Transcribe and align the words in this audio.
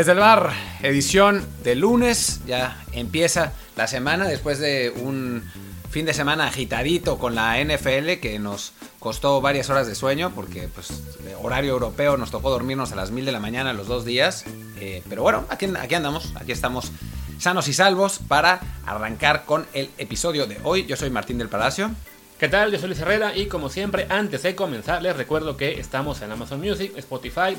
Desde 0.00 0.12
el 0.12 0.18
bar, 0.18 0.54
edición 0.82 1.46
de 1.62 1.74
lunes, 1.74 2.40
ya 2.46 2.82
empieza 2.92 3.52
la 3.76 3.86
semana 3.86 4.26
después 4.26 4.58
de 4.58 4.94
un 4.96 5.42
fin 5.90 6.06
de 6.06 6.14
semana 6.14 6.46
agitadito 6.46 7.18
con 7.18 7.34
la 7.34 7.62
NFL 7.62 8.12
que 8.22 8.38
nos 8.38 8.72
costó 8.98 9.42
varias 9.42 9.68
horas 9.68 9.86
de 9.86 9.94
sueño 9.94 10.32
porque 10.34 10.68
pues 10.68 11.02
horario 11.42 11.72
europeo 11.72 12.16
nos 12.16 12.30
tocó 12.30 12.48
dormirnos 12.48 12.92
a 12.92 12.96
las 12.96 13.10
mil 13.10 13.26
de 13.26 13.32
la 13.32 13.40
mañana 13.40 13.74
los 13.74 13.88
dos 13.88 14.06
días. 14.06 14.46
Eh, 14.78 15.02
pero 15.06 15.22
bueno, 15.22 15.44
aquí, 15.50 15.66
aquí 15.78 15.94
andamos, 15.94 16.32
aquí 16.34 16.52
estamos 16.52 16.92
sanos 17.38 17.68
y 17.68 17.74
salvos 17.74 18.20
para 18.26 18.58
arrancar 18.86 19.44
con 19.44 19.66
el 19.74 19.90
episodio 19.98 20.46
de 20.46 20.60
hoy. 20.64 20.86
Yo 20.86 20.96
soy 20.96 21.10
Martín 21.10 21.36
del 21.36 21.50
Palacio. 21.50 21.90
¿Qué 22.38 22.48
tal? 22.48 22.72
Yo 22.72 22.78
soy 22.78 22.88
Luis 22.88 23.00
Herrera 23.00 23.36
y 23.36 23.48
como 23.48 23.68
siempre, 23.68 24.06
antes 24.08 24.44
de 24.44 24.54
comenzar, 24.56 25.02
les 25.02 25.14
recuerdo 25.14 25.58
que 25.58 25.78
estamos 25.78 26.22
en 26.22 26.32
Amazon 26.32 26.58
Music, 26.58 26.90
Spotify, 26.96 27.58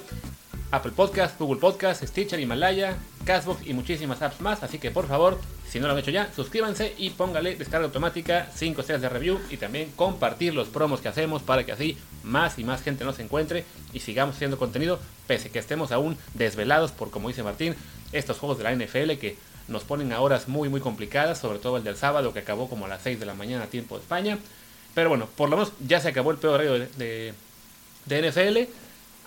Apple 0.72 0.94
Podcast, 0.96 1.38
Google 1.38 1.60
Podcast, 1.60 2.04
Stitcher, 2.04 2.40
Himalaya, 2.40 2.96
Castbox 3.26 3.68
y 3.68 3.74
muchísimas 3.74 4.22
apps 4.22 4.40
más. 4.40 4.64
Así 4.64 4.80
que 4.80 4.90
por 4.90 5.08
favor, 5.08 5.38
si 5.68 5.80
no 5.80 5.88
lo 5.88 5.94
han 5.94 6.00
hecho 6.00 6.12
ya, 6.12 6.32
suscríbanse 6.34 6.94
y 6.98 7.10
póngale 7.10 7.56
descarga 7.56 7.86
automática, 7.86 8.50
5 8.56 8.80
estrellas 8.80 9.02
de 9.02 9.10
review 9.10 9.40
y 9.50 9.58
también 9.58 9.92
compartir 9.96 10.54
los 10.54 10.70
promos 10.70 11.02
que 11.02 11.10
hacemos 11.10 11.42
para 11.42 11.66
que 11.66 11.74
así 11.74 11.98
más 12.24 12.58
y 12.58 12.64
más 12.64 12.82
gente 12.82 13.04
nos 13.04 13.20
encuentre 13.20 13.66
y 13.92 14.00
sigamos 14.00 14.36
haciendo 14.36 14.58
contenido, 14.58 15.00
pese 15.28 15.50
que 15.50 15.60
estemos 15.60 15.92
aún 15.92 16.18
desvelados 16.36 16.92
por, 16.92 17.12
como 17.12 17.28
dice 17.28 17.44
Martín, 17.44 17.76
estos 18.14 18.38
juegos 18.40 18.58
de 18.58 18.64
la 18.64 18.74
NFL 18.74 19.14
que 19.20 19.38
nos 19.68 19.84
ponen 19.84 20.14
a 20.14 20.22
horas 20.22 20.48
muy 20.48 20.70
muy 20.70 20.80
complicadas, 20.80 21.40
sobre 21.40 21.60
todo 21.60 21.78
el 21.78 21.84
del 21.84 21.98
sábado 21.98 22.34
que 22.34 22.40
acabó 22.40 22.70
como 22.70 22.86
a 22.86 22.90
las 22.90 23.02
6 23.02 23.20
de 23.20 23.26
la 23.26 23.34
mañana 23.34 23.68
tiempo 23.68 23.96
de 23.96 24.02
España. 24.02 24.38
Pero 24.94 25.10
bueno, 25.10 25.28
por 25.36 25.50
lo 25.50 25.58
menos 25.58 25.74
ya 25.86 26.00
se 26.00 26.10
acabó 26.10 26.32
el 26.32 26.38
peor 26.38 26.56
horario 26.56 26.74
de, 26.74 26.88
de, 26.98 27.34
de 28.06 28.30
NFL 28.30 28.72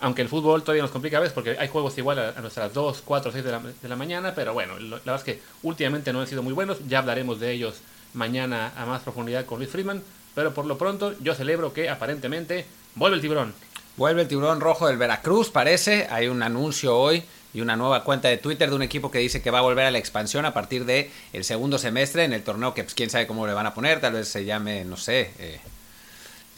aunque 0.05 0.21
el 0.21 0.29
fútbol 0.29 0.61
todavía 0.61 0.83
nos 0.83 0.91
complica 0.91 1.17
a 1.17 1.19
veces 1.19 1.33
porque 1.33 1.57
hay 1.57 1.67
juegos 1.67 1.97
igual 1.97 2.19
a, 2.19 2.39
nuestras 2.39 2.71
2, 2.71 3.01
4, 3.03 3.31
6 3.31 3.43
de 3.43 3.51
la, 3.51 3.59
de 3.59 3.89
la 3.89 3.95
mañana, 3.95 4.35
pero 4.35 4.53
bueno, 4.53 4.77
la 4.77 4.97
verdad 4.97 5.15
es 5.15 5.23
que 5.23 5.41
últimamente 5.63 6.13
no 6.13 6.21
han 6.21 6.27
sido 6.27 6.43
muy 6.43 6.53
buenos, 6.53 6.77
ya 6.87 6.99
hablaremos 6.99 7.39
de 7.39 7.51
ellos 7.51 7.77
mañana 8.13 8.71
a 8.77 8.85
más 8.85 9.01
profundidad 9.01 9.47
con 9.47 9.57
Luis 9.57 9.71
Friedman, 9.71 10.03
pero 10.35 10.53
por 10.53 10.67
lo 10.67 10.77
pronto 10.77 11.15
yo 11.21 11.33
celebro 11.33 11.73
que 11.73 11.89
aparentemente 11.89 12.67
vuelve 12.93 13.15
el 13.15 13.21
tiburón. 13.21 13.55
Vuelve 13.97 14.21
el 14.21 14.27
tiburón 14.27 14.61
rojo 14.61 14.85
del 14.85 14.97
Veracruz, 14.97 15.49
parece, 15.49 16.07
hay 16.11 16.27
un 16.27 16.43
anuncio 16.43 16.95
hoy 16.95 17.23
y 17.55 17.61
una 17.61 17.75
nueva 17.75 18.03
cuenta 18.03 18.27
de 18.27 18.37
Twitter 18.37 18.69
de 18.69 18.75
un 18.75 18.83
equipo 18.83 19.09
que 19.09 19.17
dice 19.17 19.41
que 19.41 19.49
va 19.49 19.57
a 19.57 19.63
volver 19.63 19.87
a 19.87 19.91
la 19.91 19.97
expansión 19.97 20.45
a 20.45 20.53
partir 20.53 20.85
del 20.85 21.09
el 21.33 21.43
segundo 21.43 21.79
semestre 21.79 22.25
en 22.25 22.33
el 22.33 22.43
torneo 22.43 22.75
que 22.75 22.83
pues, 22.83 22.93
quién 22.93 23.09
sabe 23.09 23.25
cómo 23.25 23.47
le 23.47 23.53
van 23.53 23.65
a 23.65 23.73
poner, 23.73 24.01
tal 24.01 24.13
vez 24.13 24.27
se 24.27 24.45
llame, 24.45 24.85
no 24.85 24.97
sé, 24.97 25.31
eh, 25.39 25.59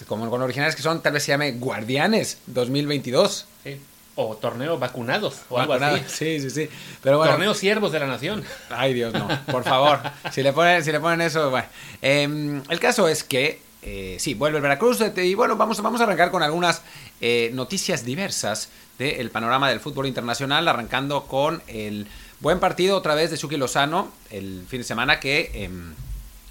como 0.05 0.29
con 0.29 0.41
originales 0.41 0.75
que 0.75 0.81
son, 0.81 1.01
tal 1.01 1.13
vez 1.13 1.23
se 1.23 1.31
llame 1.31 1.53
Guardianes 1.53 2.39
2022. 2.47 3.45
Sí. 3.63 3.81
O 4.15 4.35
torneo 4.35 4.79
vacunados 4.79 5.41
o 5.49 5.59
algo 5.59 5.73
así. 5.73 6.03
Sí, 6.07 6.39
sí, 6.41 6.49
sí. 6.49 6.69
Pero 7.03 7.17
bueno, 7.17 7.33
torneo 7.33 7.53
siervos 7.53 7.91
de 7.91 7.99
la 7.99 8.07
nación. 8.07 8.43
Ay, 8.69 8.93
Dios, 8.93 9.13
no. 9.13 9.27
Por 9.51 9.63
favor. 9.63 9.99
si, 10.31 10.41
le 10.41 10.53
ponen, 10.53 10.83
si 10.83 10.91
le 10.91 10.99
ponen 10.99 11.21
eso, 11.21 11.51
bueno. 11.51 11.67
Eh, 12.01 12.61
el 12.69 12.79
caso 12.79 13.07
es 13.07 13.23
que, 13.23 13.61
eh, 13.83 14.17
sí, 14.19 14.33
vuelve 14.33 14.57
el 14.57 14.63
Veracruz. 14.63 14.99
Y 15.17 15.35
bueno, 15.35 15.55
vamos, 15.55 15.79
vamos 15.81 16.01
a 16.01 16.05
arrancar 16.05 16.31
con 16.31 16.41
algunas 16.41 16.81
eh, 17.21 17.51
noticias 17.53 18.05
diversas 18.05 18.69
del 18.97 19.29
panorama 19.29 19.69
del 19.69 19.79
fútbol 19.79 20.07
internacional, 20.07 20.67
arrancando 20.67 21.25
con 21.25 21.61
el 21.67 22.07
buen 22.39 22.59
partido 22.59 22.97
otra 22.97 23.15
vez 23.15 23.31
de 23.31 23.37
Chucky 23.37 23.57
Lozano 23.57 24.11
el 24.29 24.65
fin 24.67 24.79
de 24.81 24.83
semana 24.83 25.19
que 25.19 25.51
em, 25.53 25.93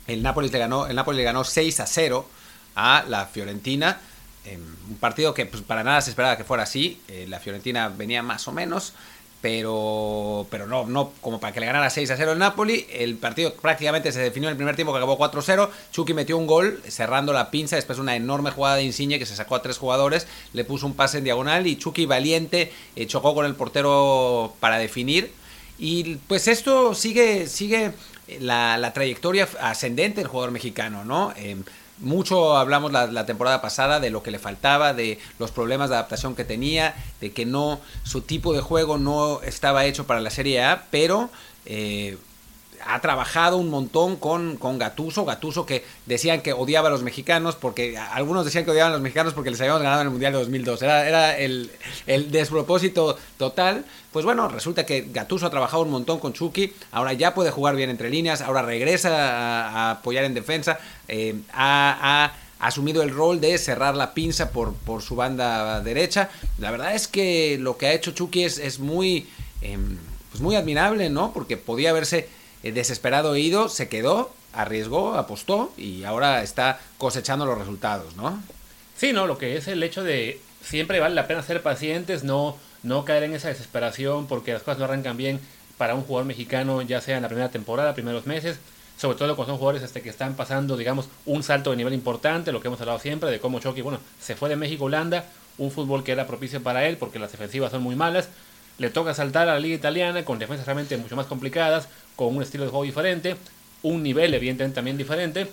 el, 0.07 0.23
Nápoles 0.23 0.53
le 0.53 0.59
ganó, 0.59 0.87
el 0.87 0.97
Nápoles 0.97 1.19
le 1.19 1.25
ganó 1.25 1.45
6 1.45 1.81
a 1.81 1.87
0 1.87 2.29
a 2.77 3.05
la 3.09 3.27
Fiorentina. 3.27 3.99
Un 4.89 4.97
partido 4.99 5.35
que 5.35 5.47
pues, 5.47 5.63
para 5.63 5.83
nada 5.83 6.01
se 6.01 6.11
esperaba 6.11 6.37
que 6.37 6.45
fuera 6.45 6.63
así. 6.63 7.01
Eh, 7.09 7.27
la 7.29 7.41
Fiorentina 7.41 7.89
venía 7.89 8.23
más 8.23 8.47
o 8.47 8.53
menos, 8.53 8.93
pero, 9.41 10.47
pero 10.51 10.67
no, 10.67 10.87
no 10.87 11.13
como 11.21 11.41
para 11.41 11.53
que 11.53 11.59
le 11.59 11.67
ganara 11.67 11.91
6 11.91 12.11
a 12.13 12.17
0 12.17 12.33
el 12.33 12.39
Napoli. 12.39 12.87
El 12.93 13.17
partido 13.17 13.53
prácticamente 13.55 14.13
se 14.13 14.21
definió 14.21 14.49
en 14.49 14.53
el 14.53 14.57
primer 14.57 14.77
tiempo 14.77 14.93
que 14.93 14.99
acabó 14.99 15.19
4-0. 15.19 15.69
Chucky 15.91 16.15
metió 16.15 16.39
un 16.39 16.47
gol 16.47 16.81
cerrando 16.87 17.33
la 17.33 17.51
pinza, 17.51 17.75
después 17.75 17.99
una 17.99 18.15
enorme 18.15 18.53
jugada 18.53 18.77
de 18.77 18.85
Insigne 18.85 19.19
que 19.19 19.27
se 19.27 19.35
sacó 19.35 19.57
a 19.57 19.63
tres 19.63 19.79
jugadores, 19.79 20.29
le 20.53 20.65
puso 20.65 20.87
un 20.87 20.95
pase 20.95 21.19
en 21.19 21.25
diagonal 21.25 21.67
y 21.67 21.77
Chucky 21.77 22.07
valiente 22.07 22.73
eh, 22.95 23.07
chocó 23.07 23.35
con 23.35 23.47
el 23.47 23.57
portero 23.57 24.55
para 24.61 24.79
definir. 24.79 25.33
Y 25.79 26.17
pues 26.29 26.47
esto 26.47 26.95
sigue, 26.95 27.49
sigue 27.49 27.93
la, 28.41 28.79
la 28.79 28.93
trayectoria 28.93 29.49
ascendente 29.61 30.21
del 30.21 30.29
jugador 30.29 30.53
mexicano, 30.53 31.05
¿no? 31.05 31.35
Mucho 31.99 32.57
hablamos 32.57 32.93
la, 32.93 33.07
la, 33.07 33.25
temporada 33.25 33.63
pasada 33.63 34.01
de 34.01 34.11
lo 34.11 34.23
que 34.23 34.31
le 34.31 34.39
faltaba, 34.39 34.93
de 34.93 35.19
los 35.39 35.51
problemas 35.51 35.89
de 35.89 35.97
adaptación 35.97 36.35
que 36.35 36.45
tenía, 36.45 36.95
de 37.21 37.33
que 37.33 37.47
no 37.47 37.81
su 38.03 38.21
tipo 38.21 38.53
de 38.53 38.61
juego 38.61 38.99
no 38.99 39.41
estaba 39.43 39.87
hecho 39.87 40.07
para 40.07 40.21
la 40.21 40.31
Serie 40.31 40.63
A, 40.63 40.85
pero 40.91 41.31
eh, 41.65 42.17
ha 42.89 43.01
trabajado 43.01 43.57
un 43.57 43.69
montón 43.71 44.17
con, 44.17 44.57
con 44.57 44.79
Gatuso, 44.79 45.25
Gatuso 45.25 45.67
que 45.67 45.85
decían 46.07 46.41
que 46.41 46.53
odiaba 46.53 46.89
a 46.89 46.91
los 46.91 47.03
mexicanos, 47.03 47.57
porque 47.57 47.97
algunos 47.99 48.45
decían 48.45 48.65
que 48.65 48.71
odiaban 48.71 48.93
a 48.93 48.95
los 48.97 49.03
mexicanos 49.03 49.35
porque 49.35 49.51
les 49.51 49.61
habíamos 49.61 49.83
ganado 49.83 50.03
en 50.03 50.07
el 50.07 50.13
Mundial 50.13 50.33
de 50.33 50.39
2002, 50.39 50.83
era, 50.83 51.37
el, 51.39 51.71
despropósito 52.31 53.17
total. 53.37 53.85
Pues 54.13 54.25
bueno, 54.25 54.49
resulta 54.49 54.87
que 54.87 55.09
Gatuso 55.13 55.47
ha 55.47 55.51
trabajado 55.51 55.83
un 55.83 55.91
montón 55.91 56.19
con 56.19 56.33
Chucky, 56.33 56.73
ahora 56.93 57.13
ya 57.13 57.35
puede 57.35 57.51
jugar 57.51 57.77
bien 57.77 57.91
entre 57.91 58.09
líneas, 58.11 58.41
ahora 58.41 58.63
regresa 58.63 59.11
a, 59.11 59.69
a 59.69 59.91
apoyar 59.93 60.25
en 60.25 60.35
defensa, 60.35 60.79
eh, 61.09 61.35
ha, 61.53 61.99
ha 62.25 62.33
asumido 62.59 63.03
el 63.03 63.11
rol 63.11 63.41
de 63.41 63.59
cerrar 63.59 63.97
la 63.97 64.15
pinza 64.15 64.51
por, 64.51 64.75
por 64.75 65.03
su 65.03 65.17
banda 65.17 65.81
derecha. 65.81 66.31
La 66.59 66.71
verdad 66.71 66.95
es 66.95 67.09
que 67.09 67.59
lo 67.61 67.77
que 67.77 67.87
ha 67.87 67.93
hecho 67.93 68.13
Chucky 68.13 68.45
es, 68.45 68.59
es 68.59 68.79
muy, 68.79 69.27
eh, 69.63 69.79
pues 70.31 70.41
muy 70.41 70.57
admirable, 70.57 71.11
¿no? 71.11 71.33
Porque 71.33 71.57
podía 71.57 71.91
haberse 71.91 72.29
desesperado 72.63 73.37
ido, 73.37 73.69
se 73.69 73.89
quedó, 73.89 74.33
arriesgó, 74.53 75.15
apostó 75.15 75.73
y 75.77 76.05
ahora 76.05 76.43
está 76.43 76.81
cosechando 76.99 77.47
los 77.47 77.59
resultados, 77.59 78.17
¿no? 78.17 78.43
Sí, 78.97 79.13
no, 79.13 79.27
lo 79.27 79.39
que 79.39 79.57
es 79.57 79.69
el 79.69 79.83
hecho 79.83 80.03
de 80.03 80.41
siempre 80.63 81.01
vale 81.01 81.15
la 81.15 81.27
pena 81.27 81.43
ser 81.43 81.63
pacientes, 81.63 82.25
no, 82.25 82.57
no 82.83 83.05
caer 83.05 83.25
en 83.25 83.35
esa 83.35 83.49
desesperación 83.49 84.27
porque 84.27 84.53
las 84.53 84.63
cosas 84.63 84.79
no 84.79 84.85
arrancan 84.85 85.17
bien 85.17 85.41
para 85.77 85.95
un 85.95 86.03
jugador 86.03 86.27
mexicano, 86.27 86.83
ya 86.83 87.01
sea 87.01 87.17
en 87.17 87.23
la 87.23 87.29
primera 87.29 87.51
temporada, 87.51 87.95
primeros 87.95 88.27
meses, 88.27 88.59
sobre 88.97 89.19
todo 89.19 89.37
cuando 89.37 89.53
son 89.53 89.59
jugadores 89.59 89.83
este, 89.83 90.01
que 90.01 90.09
están 90.09 90.35
pasando, 90.35 90.77
digamos, 90.77 91.09
un 91.27 91.43
salto 91.43 91.71
de 91.71 91.77
nivel 91.77 91.93
importante, 91.93 92.53
lo 92.53 92.61
que 92.61 92.69
hemos 92.69 92.81
hablado 92.81 92.99
siempre 92.99 93.31
de 93.31 93.41
cómo 93.41 93.61
Chucky, 93.61 93.83
bueno, 93.83 94.01
se 94.21 94.37
fue 94.37 94.49
de 94.49 94.57
México 94.57 94.85
a 94.85 94.87
Holanda, 94.87 95.25
un 95.59 95.71
fútbol 95.71 96.03
que 96.03 96.13
era 96.13 96.27
propicio 96.27 96.63
para 96.63 96.87
él 96.87 96.97
porque 96.97 97.19
las 97.19 97.33
defensivas 97.33 97.71
son 97.73 97.83
muy 97.83 97.95
malas, 97.95 98.29
le 98.79 98.91
toca 98.91 99.15
saltar 99.15 99.49
a 99.49 99.55
la 99.55 99.61
liga 99.61 99.75
italiana 99.75 100.25
con 100.25 100.39
defensas 100.39 100.67
realmente 100.67 100.97
mucho 100.97 101.17
más 101.17 101.27
complicadas, 101.27 101.89
con 102.15 102.37
un 102.37 102.43
estilo 102.43 102.65
de 102.65 102.71
juego 102.71 102.85
diferente, 102.85 103.37
un 103.83 104.03
nivel 104.03 104.35
evidentemente 104.35 104.75
también 104.75 104.97
diferente, 104.97 105.47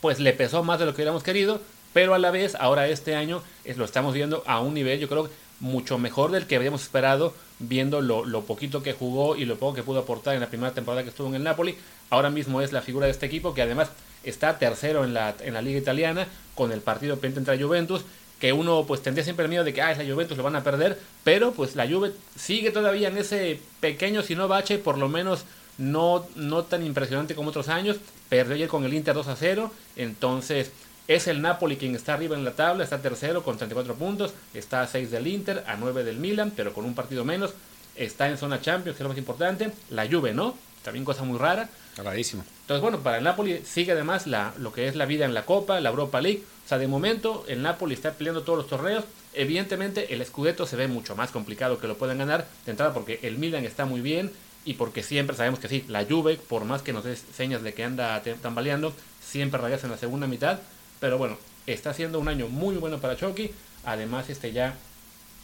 pues 0.00 0.20
le 0.20 0.32
pesó 0.32 0.62
más 0.62 0.78
de 0.78 0.86
lo 0.86 0.92
que 0.92 0.96
hubiéramos 0.96 1.22
querido, 1.22 1.60
pero 1.92 2.14
a 2.14 2.18
la 2.18 2.30
vez 2.30 2.54
ahora 2.56 2.88
este 2.88 3.14
año 3.14 3.42
lo 3.76 3.84
estamos 3.84 4.14
viendo 4.14 4.42
a 4.46 4.60
un 4.60 4.74
nivel 4.74 5.00
yo 5.00 5.08
creo 5.08 5.30
mucho 5.60 5.98
mejor 5.98 6.32
del 6.32 6.46
que 6.46 6.56
habíamos 6.56 6.82
esperado 6.82 7.32
viendo 7.58 8.00
lo, 8.00 8.24
lo, 8.24 8.42
poquito 8.42 8.82
que 8.82 8.92
jugó 8.92 9.36
y 9.36 9.44
lo 9.44 9.56
poco 9.56 9.74
que 9.74 9.82
pudo 9.82 10.00
aportar 10.00 10.34
en 10.34 10.40
la 10.40 10.48
primera 10.48 10.74
temporada 10.74 11.04
que 11.04 11.10
estuvo 11.10 11.28
en 11.28 11.36
el 11.36 11.44
Napoli. 11.44 11.76
Ahora 12.10 12.28
mismo 12.28 12.60
es 12.60 12.72
la 12.72 12.82
figura 12.82 13.06
de 13.06 13.12
este 13.12 13.26
equipo 13.26 13.54
que 13.54 13.62
además 13.62 13.90
está 14.24 14.58
tercero 14.58 15.04
en 15.04 15.14
la, 15.14 15.34
en 15.40 15.54
la 15.54 15.62
liga 15.62 15.78
italiana 15.78 16.26
con 16.54 16.72
el 16.72 16.80
partido 16.80 17.18
pendiente 17.18 17.50
entre 17.52 17.64
Juventus 17.64 18.04
que 18.38 18.52
uno 18.52 18.84
pues 18.86 19.02
tendría 19.02 19.24
siempre 19.24 19.44
el 19.44 19.50
miedo 19.50 19.64
de 19.64 19.72
que 19.72 19.82
ah, 19.82 19.92
es 19.92 19.98
la 19.98 20.12
Juventus, 20.12 20.36
lo 20.36 20.42
van 20.42 20.56
a 20.56 20.64
perder, 20.64 20.98
pero 21.22 21.52
pues 21.52 21.76
la 21.76 21.88
Juve 21.88 22.12
sigue 22.36 22.70
todavía 22.70 23.08
en 23.08 23.18
ese 23.18 23.60
pequeño, 23.80 24.22
si 24.22 24.34
no 24.34 24.48
bache, 24.48 24.78
por 24.78 24.98
lo 24.98 25.08
menos 25.08 25.44
no, 25.78 26.26
no 26.36 26.64
tan 26.64 26.84
impresionante 26.84 27.34
como 27.34 27.50
otros 27.50 27.68
años, 27.68 27.96
perdió 28.28 28.54
ayer 28.54 28.68
con 28.68 28.84
el 28.84 28.94
Inter 28.94 29.14
2 29.14 29.28
a 29.28 29.36
0, 29.36 29.70
entonces 29.96 30.72
es 31.06 31.26
el 31.26 31.42
Napoli 31.42 31.76
quien 31.76 31.94
está 31.94 32.14
arriba 32.14 32.36
en 32.36 32.44
la 32.44 32.52
tabla, 32.52 32.84
está 32.84 33.00
tercero 33.00 33.42
con 33.42 33.56
34 33.56 33.94
puntos, 33.94 34.34
está 34.54 34.82
a 34.82 34.86
6 34.86 35.10
del 35.10 35.26
Inter, 35.26 35.64
a 35.66 35.76
9 35.76 36.04
del 36.04 36.16
Milan, 36.16 36.52
pero 36.54 36.72
con 36.72 36.84
un 36.84 36.94
partido 36.94 37.24
menos, 37.24 37.54
está 37.94 38.28
en 38.28 38.38
zona 38.38 38.60
Champions, 38.60 38.96
que 38.96 39.02
es 39.02 39.04
lo 39.04 39.10
más 39.10 39.18
importante, 39.18 39.72
la 39.90 40.06
Juve 40.06 40.32
no, 40.32 40.56
también 40.82 41.04
cosa 41.04 41.24
muy 41.24 41.38
rara. 41.38 41.68
Rarísimo. 41.96 42.44
Entonces, 42.64 42.80
bueno, 42.80 43.00
para 43.00 43.18
el 43.18 43.24
Napoli 43.24 43.60
sigue 43.62 43.92
además 43.92 44.26
la, 44.26 44.54
lo 44.56 44.72
que 44.72 44.88
es 44.88 44.96
la 44.96 45.04
vida 45.04 45.26
en 45.26 45.34
la 45.34 45.44
Copa, 45.44 45.80
la 45.80 45.90
Europa 45.90 46.22
League. 46.22 46.42
O 46.64 46.68
sea, 46.68 46.78
de 46.78 46.88
momento 46.88 47.44
el 47.46 47.60
Napoli 47.60 47.92
está 47.92 48.12
peleando 48.12 48.42
todos 48.42 48.56
los 48.56 48.68
torneos. 48.68 49.04
Evidentemente 49.34 50.14
el 50.14 50.24
Scudetto 50.24 50.66
se 50.66 50.76
ve 50.76 50.88
mucho 50.88 51.14
más 51.14 51.30
complicado 51.30 51.78
que 51.78 51.86
lo 51.86 51.98
puedan 51.98 52.16
ganar 52.16 52.48
de 52.64 52.70
entrada 52.70 52.94
porque 52.94 53.18
el 53.22 53.36
Milan 53.36 53.66
está 53.66 53.84
muy 53.84 54.00
bien 54.00 54.32
y 54.64 54.74
porque 54.74 55.02
siempre 55.02 55.36
sabemos 55.36 55.60
que 55.60 55.68
sí, 55.68 55.84
la 55.88 56.06
Juve, 56.06 56.36
por 56.36 56.64
más 56.64 56.80
que 56.80 56.94
nos 56.94 57.04
dé 57.04 57.16
señas 57.16 57.62
de 57.62 57.74
que 57.74 57.84
anda 57.84 58.22
tambaleando, 58.40 58.94
siempre 59.20 59.60
regresa 59.60 59.86
en 59.86 59.90
la 59.90 59.98
segunda 59.98 60.26
mitad. 60.26 60.60
Pero 61.00 61.18
bueno, 61.18 61.36
está 61.66 61.92
siendo 61.92 62.18
un 62.18 62.28
año 62.28 62.48
muy 62.48 62.76
bueno 62.76 62.98
para 62.98 63.14
Chucky. 63.14 63.50
Además, 63.84 64.30
este 64.30 64.52
ya 64.52 64.74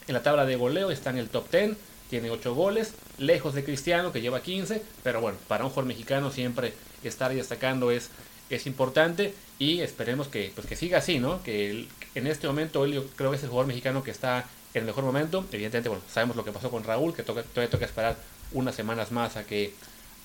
en 0.08 0.14
la 0.14 0.22
tabla 0.22 0.46
de 0.46 0.56
goleo 0.56 0.90
está 0.90 1.10
en 1.10 1.18
el 1.18 1.28
top 1.28 1.50
10 1.50 1.76
tiene 2.10 2.30
8 2.30 2.54
goles, 2.54 2.92
lejos 3.18 3.54
de 3.54 3.64
Cristiano 3.64 4.12
que 4.12 4.20
lleva 4.20 4.42
15, 4.42 4.82
pero 5.02 5.20
bueno, 5.20 5.38
para 5.48 5.64
un 5.64 5.70
jugador 5.70 5.86
mexicano 5.86 6.30
siempre 6.30 6.74
estar 7.04 7.32
destacando 7.32 7.90
es, 7.90 8.10
es 8.50 8.66
importante 8.66 9.32
y 9.58 9.80
esperemos 9.80 10.28
que, 10.28 10.52
pues 10.54 10.66
que 10.66 10.76
siga 10.76 10.98
así, 10.98 11.18
¿no? 11.20 11.42
Que 11.42 11.70
el, 11.70 11.88
en 12.14 12.26
este 12.26 12.46
momento 12.46 12.84
él 12.84 12.92
yo 12.94 13.06
creo 13.16 13.30
que 13.30 13.36
es 13.36 13.42
el 13.42 13.48
jugador 13.48 13.68
mexicano 13.68 14.02
que 14.02 14.10
está 14.10 14.46
el 14.74 14.84
mejor 14.84 15.04
momento. 15.04 15.44
Evidentemente, 15.52 15.88
bueno, 15.88 16.04
sabemos 16.12 16.36
lo 16.36 16.44
que 16.44 16.52
pasó 16.52 16.70
con 16.70 16.84
Raúl, 16.84 17.14
que 17.14 17.22
toca, 17.22 17.42
todavía 17.42 17.70
toca 17.70 17.84
esperar 17.84 18.16
unas 18.52 18.74
semanas 18.74 19.12
más 19.12 19.36
a 19.36 19.44
que, 19.44 19.74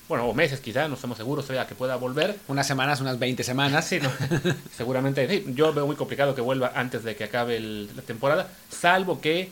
bueno, 0.07 0.25
o 0.25 0.33
meses 0.33 0.59
quizá, 0.59 0.87
no 0.87 0.95
estamos 0.95 1.17
seguros 1.17 1.45
todavía 1.45 1.67
que 1.67 1.75
pueda 1.75 1.95
volver. 1.95 2.37
Unas 2.47 2.67
semanas, 2.67 3.01
unas 3.01 3.19
20 3.19 3.43
semanas. 3.43 3.85
Sí, 3.87 3.99
no. 3.99 4.11
seguramente, 4.75 5.27
sí, 5.27 5.45
yo 5.55 5.73
veo 5.73 5.85
muy 5.85 5.95
complicado 5.95 6.35
que 6.35 6.41
vuelva 6.41 6.71
antes 6.75 7.03
de 7.03 7.15
que 7.15 7.25
acabe 7.25 7.59
la 7.59 8.01
temporada, 8.01 8.49
salvo 8.69 9.21
que, 9.21 9.51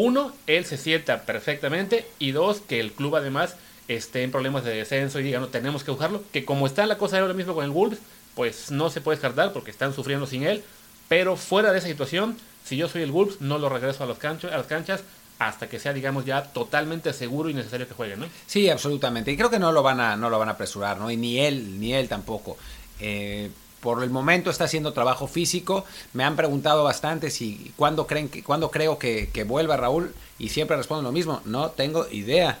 uno, 0.00 0.32
él 0.46 0.64
se 0.64 0.76
sienta 0.76 1.22
perfectamente, 1.22 2.06
y 2.18 2.32
dos, 2.32 2.60
que 2.60 2.80
el 2.80 2.92
club 2.92 3.16
además 3.16 3.56
esté 3.88 4.22
en 4.22 4.30
problemas 4.30 4.64
de 4.64 4.74
descenso 4.74 5.20
y 5.20 5.24
diga, 5.24 5.40
no, 5.40 5.48
tenemos 5.48 5.84
que 5.84 5.90
buscarlo, 5.90 6.22
que 6.32 6.44
como 6.44 6.66
está 6.66 6.86
la 6.86 6.98
cosa 6.98 7.18
ahora 7.18 7.34
mismo 7.34 7.54
con 7.54 7.64
el 7.64 7.70
Wolves, 7.70 7.98
pues 8.34 8.70
no 8.70 8.88
se 8.90 9.00
puede 9.00 9.16
descartar 9.16 9.52
porque 9.52 9.70
están 9.70 9.94
sufriendo 9.94 10.26
sin 10.26 10.44
él, 10.44 10.62
pero 11.08 11.36
fuera 11.36 11.72
de 11.72 11.78
esa 11.78 11.88
situación, 11.88 12.36
si 12.64 12.76
yo 12.76 12.88
soy 12.88 13.02
el 13.02 13.12
Wolves, 13.12 13.40
no 13.40 13.58
lo 13.58 13.68
regreso 13.68 14.04
a, 14.04 14.06
los 14.06 14.18
las 14.22 14.66
canchas 14.66 15.02
hasta 15.38 15.68
que 15.68 15.78
sea, 15.78 15.92
digamos, 15.92 16.24
ya 16.24 16.44
totalmente 16.44 17.12
seguro 17.12 17.48
y 17.48 17.54
necesario 17.54 17.88
que 17.88 17.94
juegue, 17.94 18.16
¿no? 18.16 18.26
Sí, 18.46 18.68
absolutamente. 18.68 19.32
Y 19.32 19.36
creo 19.36 19.50
que 19.50 19.58
no 19.58 19.72
lo 19.72 19.82
van 19.82 19.98
a, 19.98 20.14
no 20.14 20.28
lo 20.28 20.38
van 20.38 20.48
a 20.48 20.52
apresurar, 20.52 20.98
¿no? 20.98 21.10
Y 21.10 21.16
ni 21.16 21.40
él, 21.40 21.80
ni 21.80 21.94
él 21.94 22.08
tampoco. 22.08 22.58
Eh, 23.00 23.50
por 23.80 24.02
el 24.02 24.10
momento 24.10 24.50
está 24.50 24.64
haciendo 24.64 24.92
trabajo 24.92 25.26
físico. 25.26 25.84
Me 26.12 26.24
han 26.24 26.36
preguntado 26.36 26.84
bastante 26.84 27.30
si 27.30 27.72
cuándo 27.76 28.06
creen 28.06 28.28
que, 28.28 28.42
cuándo 28.42 28.70
creo 28.70 28.98
que, 28.98 29.44
vuelva 29.46 29.76
Raúl 29.76 30.14
y 30.38 30.50
siempre 30.50 30.76
respondo 30.76 31.02
lo 31.02 31.12
mismo. 31.12 31.40
No 31.44 31.70
tengo 31.70 32.06
idea. 32.10 32.58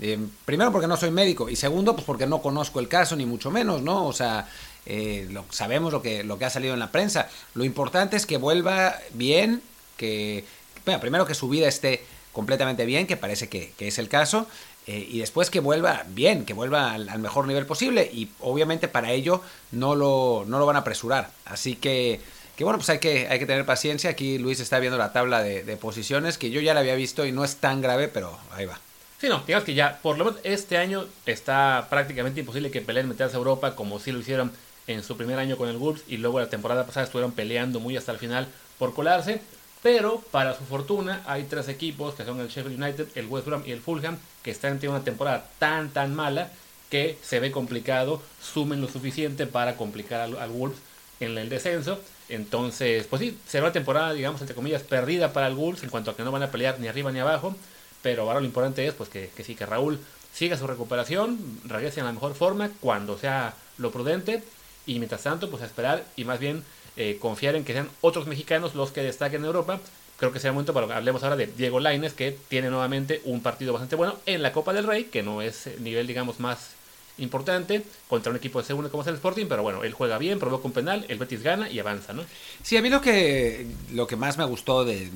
Eh, 0.00 0.18
primero 0.44 0.72
porque 0.72 0.88
no 0.88 0.96
soy 0.96 1.10
médico 1.10 1.48
y 1.48 1.54
segundo 1.54 1.94
pues 1.94 2.04
porque 2.04 2.26
no 2.26 2.42
conozco 2.42 2.80
el 2.80 2.88
caso 2.88 3.14
ni 3.14 3.26
mucho 3.26 3.50
menos, 3.50 3.82
¿no? 3.82 4.06
O 4.06 4.12
sea, 4.12 4.48
eh, 4.86 5.28
lo, 5.30 5.44
sabemos 5.50 5.92
lo 5.92 6.02
que, 6.02 6.24
lo 6.24 6.38
que 6.38 6.44
ha 6.44 6.50
salido 6.50 6.74
en 6.74 6.80
la 6.80 6.90
prensa. 6.90 7.28
Lo 7.54 7.64
importante 7.64 8.16
es 8.16 8.26
que 8.26 8.36
vuelva 8.36 8.96
bien, 9.12 9.62
que, 9.96 10.44
primero 11.00 11.26
que 11.26 11.34
su 11.34 11.48
vida 11.48 11.68
esté 11.68 12.04
completamente 12.32 12.86
bien, 12.86 13.06
que 13.06 13.16
parece 13.16 13.48
que, 13.48 13.72
es 13.78 13.98
el 13.98 14.08
caso, 14.08 14.46
eh, 14.86 15.06
y 15.08 15.20
después 15.20 15.48
que 15.48 15.60
vuelva 15.60 16.04
bien, 16.08 16.44
que 16.44 16.54
vuelva 16.54 16.92
al, 16.92 17.18
mejor 17.20 17.46
nivel 17.46 17.66
posible, 17.66 18.08
y 18.12 18.28
obviamente 18.40 18.88
para 18.88 19.12
ello 19.12 19.40
no 19.70 19.94
lo, 19.94 20.44
no 20.46 20.58
lo 20.58 20.66
van 20.66 20.76
a 20.76 20.80
apresurar. 20.80 21.30
Así 21.44 21.76
que, 21.76 22.20
que 22.56 22.64
bueno, 22.64 22.78
pues 22.78 22.88
hay 22.90 22.98
que, 22.98 23.28
hay 23.28 23.38
que 23.38 23.46
tener 23.46 23.64
paciencia. 23.64 24.10
Aquí 24.10 24.38
Luis 24.38 24.58
está 24.58 24.80
viendo 24.80 24.98
la 24.98 25.12
tabla 25.12 25.42
de, 25.42 25.76
posiciones, 25.76 26.36
que 26.36 26.50
yo 26.50 26.60
ya 26.60 26.74
la 26.74 26.80
había 26.80 26.96
visto 26.96 27.24
y 27.24 27.32
no 27.32 27.44
es 27.44 27.56
tan 27.56 27.80
grave, 27.80 28.08
pero 28.08 28.36
ahí 28.52 28.66
va. 28.66 28.80
Sí, 29.20 29.28
no, 29.28 29.40
digamos 29.46 29.64
que 29.64 29.74
ya, 29.74 30.00
por 30.02 30.18
lo 30.18 30.24
menos 30.24 30.40
este 30.42 30.78
año 30.78 31.06
está 31.26 31.86
prácticamente 31.88 32.40
imposible 32.40 32.72
que 32.72 32.80
peleen 32.80 33.08
meterse 33.08 33.36
a 33.36 33.38
Europa 33.38 33.76
como 33.76 34.00
si 34.00 34.10
lo 34.10 34.18
hicieron 34.18 34.50
en 34.88 35.04
su 35.04 35.16
primer 35.16 35.38
año 35.38 35.56
con 35.56 35.68
el 35.68 35.76
Wolves 35.76 36.02
y 36.08 36.16
luego 36.16 36.40
la 36.40 36.50
temporada 36.50 36.86
pasada 36.86 37.06
estuvieron 37.06 37.30
peleando 37.30 37.78
muy 37.78 37.96
hasta 37.96 38.10
el 38.10 38.18
final 38.18 38.48
por 38.80 38.94
colarse. 38.94 39.40
Pero 39.82 40.22
para 40.30 40.56
su 40.56 40.64
fortuna 40.64 41.22
hay 41.26 41.44
tres 41.44 41.68
equipos 41.68 42.14
que 42.14 42.24
son 42.24 42.40
el 42.40 42.48
Sheffield 42.48 42.80
United, 42.80 43.08
el 43.16 43.26
West 43.26 43.46
Brom 43.46 43.62
y 43.66 43.72
el 43.72 43.80
Fulham 43.80 44.16
que 44.42 44.52
están 44.52 44.78
teniendo 44.78 44.96
una 44.96 45.04
temporada 45.04 45.48
tan 45.58 45.90
tan 45.90 46.14
mala 46.14 46.50
que 46.88 47.18
se 47.22 47.40
ve 47.40 47.50
complicado, 47.50 48.22
sumen 48.40 48.80
lo 48.82 48.88
suficiente 48.88 49.46
para 49.46 49.76
complicar 49.76 50.20
al, 50.20 50.50
Wolves 50.50 50.78
en 51.20 51.38
el 51.38 51.48
descenso. 51.48 51.98
Entonces, 52.28 53.06
pues 53.06 53.20
sí, 53.20 53.38
será 53.46 53.64
una 53.64 53.72
temporada, 53.72 54.12
digamos, 54.12 54.42
entre 54.42 54.54
comillas, 54.54 54.82
perdida 54.82 55.32
para 55.32 55.46
el 55.46 55.54
Wolves 55.54 55.82
en 55.82 55.88
cuanto 55.88 56.10
a 56.10 56.16
que 56.16 56.22
no 56.22 56.30
van 56.30 56.42
a 56.42 56.50
pelear 56.50 56.78
ni 56.78 56.88
arriba 56.88 57.10
ni 57.10 57.18
abajo. 57.18 57.56
Pero 58.02 58.24
ahora 58.24 58.40
lo 58.40 58.46
importante 58.46 58.86
es 58.86 58.92
pues 58.92 59.08
que, 59.08 59.30
que 59.34 59.42
sí, 59.42 59.54
que 59.54 59.64
Raúl 59.64 59.98
siga 60.34 60.58
su 60.58 60.66
recuperación, 60.66 61.38
regrese 61.64 62.00
en 62.00 62.06
la 62.06 62.12
mejor 62.12 62.34
forma 62.34 62.70
cuando 62.80 63.16
sea 63.16 63.54
lo 63.78 63.90
prudente 63.90 64.42
y 64.86 64.98
mientras 64.98 65.22
tanto, 65.22 65.50
pues 65.50 65.62
a 65.62 65.66
esperar 65.66 66.04
y 66.16 66.24
más 66.24 66.40
bien 66.40 66.62
eh, 66.96 67.18
confiar 67.20 67.56
en 67.56 67.64
que 67.64 67.72
sean 67.72 67.88
otros 68.00 68.26
mexicanos 68.26 68.74
los 68.74 68.90
que 68.90 69.02
destaquen 69.02 69.40
en 69.40 69.46
Europa. 69.46 69.80
Creo 70.18 70.32
que 70.32 70.38
será 70.38 70.52
momento 70.52 70.74
para 70.74 70.86
que 70.86 70.92
hablemos 70.92 71.22
ahora 71.22 71.36
de 71.36 71.46
Diego 71.46 71.80
Laines, 71.80 72.12
que 72.12 72.36
tiene 72.48 72.70
nuevamente 72.70 73.20
un 73.24 73.40
partido 73.42 73.72
bastante 73.72 73.96
bueno 73.96 74.18
en 74.26 74.42
la 74.42 74.52
Copa 74.52 74.72
del 74.72 74.86
Rey, 74.86 75.04
que 75.04 75.22
no 75.22 75.42
es 75.42 75.68
nivel, 75.80 76.06
digamos, 76.06 76.38
más 76.38 76.70
importante 77.18 77.82
contra 78.08 78.30
un 78.30 78.36
equipo 78.36 78.60
de 78.60 78.66
segundo 78.66 78.90
como 78.90 79.02
es 79.02 79.08
el 79.08 79.14
Sporting, 79.14 79.46
pero 79.48 79.62
bueno, 79.62 79.84
él 79.84 79.92
juega 79.92 80.18
bien, 80.18 80.38
provoca 80.38 80.66
un 80.66 80.72
penal, 80.72 81.04
el 81.08 81.18
Betis 81.18 81.42
gana 81.42 81.68
y 81.70 81.78
avanza, 81.78 82.12
¿no? 82.12 82.24
Sí, 82.62 82.76
a 82.76 82.82
mí 82.82 82.88
lo 82.88 83.00
que, 83.00 83.66
lo 83.92 84.06
que 84.06 84.16
más 84.16 84.38
me 84.38 84.44
gustó 84.44 84.84
de, 84.84 85.08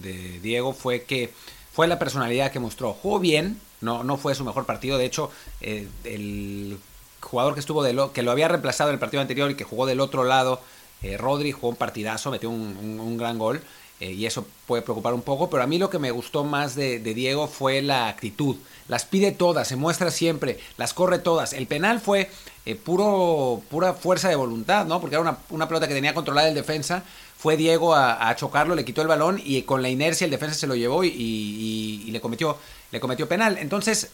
Diego 0.43 0.73
fue 0.73 1.03
que 1.05 1.31
fue 1.73 1.87
la 1.87 1.99
personalidad 1.99 2.53
que 2.53 2.59
mostró. 2.59 2.95
Jugó 2.95 3.19
bien, 3.19 3.61
no, 3.81 4.03
no 4.03 4.17
fue 4.17 4.35
su 4.35 4.45
mejor 4.45 4.67
partido, 4.67 4.99
de 4.99 5.05
hecho, 5.05 5.31
eh, 5.61 5.87
el 6.05 6.79
jugador 7.21 7.55
que 7.55 7.61
estuvo 7.61 7.83
de 7.83 7.93
lo, 7.93 8.13
que 8.13 8.23
lo 8.23 8.31
había 8.31 8.49
reemplazado 8.49 8.91
en 8.91 8.95
el 8.95 9.01
partido 9.01 9.21
anterior 9.21 9.51
y 9.51 9.57
que 9.57 9.65
jugó 9.65 9.87
del 9.87 10.01
otro 10.01 10.25
lado, 10.25 10.61
eh, 11.03 11.17
Rodri 11.17 11.53
jugó 11.53 11.69
un 11.69 11.77
partidazo, 11.77 12.31
metió 12.31 12.51
un, 12.51 13.17
gran 13.17 13.39
gol 13.39 13.61
eh, 14.01 14.13
y 14.13 14.27
eso 14.27 14.47
puede 14.67 14.83
preocupar 14.83 15.15
un 15.15 15.23
poco, 15.23 15.49
pero 15.51 15.63
a 15.63 15.67
mí 15.67 15.79
lo 15.79 15.91
que 15.91 15.99
me 15.99 16.11
gustó 16.11 16.45
más 16.45 16.75
de, 16.75 16.99
Diego 16.99 17.47
fue 17.47 17.83
la 17.83 18.09
actitud. 18.09 18.57
Las 18.89 19.05
pide 19.05 19.33
todas, 19.33 19.69
se 19.69 19.77
muestra 19.77 20.11
siempre, 20.11 20.59
las 20.77 20.95
corre 20.95 21.19
todas. 21.19 21.53
El 21.53 21.67
penal 21.67 22.01
fue 22.01 22.31
eh, 22.65 22.77
puro, 22.77 23.63
pura 23.69 23.95
fuerza 23.95 24.29
de 24.29 24.37
voluntad, 24.37 24.87
¿no? 24.87 25.01
Porque 25.01 25.17
era 25.17 25.39
una, 25.51 25.69
pelota 25.69 25.89
que 25.89 25.95
tenía 25.95 26.15
controlada 26.15 26.49
el 26.49 26.55
defensa. 26.55 27.03
Fue 27.37 27.57
Diego 27.57 27.95
a, 27.95 28.35
chocarlo, 28.37 28.75
le 28.75 28.85
quitó 28.85 29.03
el 29.03 29.09
balón 29.09 29.41
y 29.45 29.63
con 29.63 29.83
la 29.83 29.89
inercia 29.89 30.25
el 30.25 30.31
defensa 30.31 30.55
se 30.55 30.67
lo 30.67 30.75
llevó 30.75 31.05
y, 31.05 32.09
le, 32.11 32.21
cometió, 32.21 32.57
le 32.91 32.99
cometió 32.99 33.29
penal. 33.29 33.59
Entonces, 33.59 34.11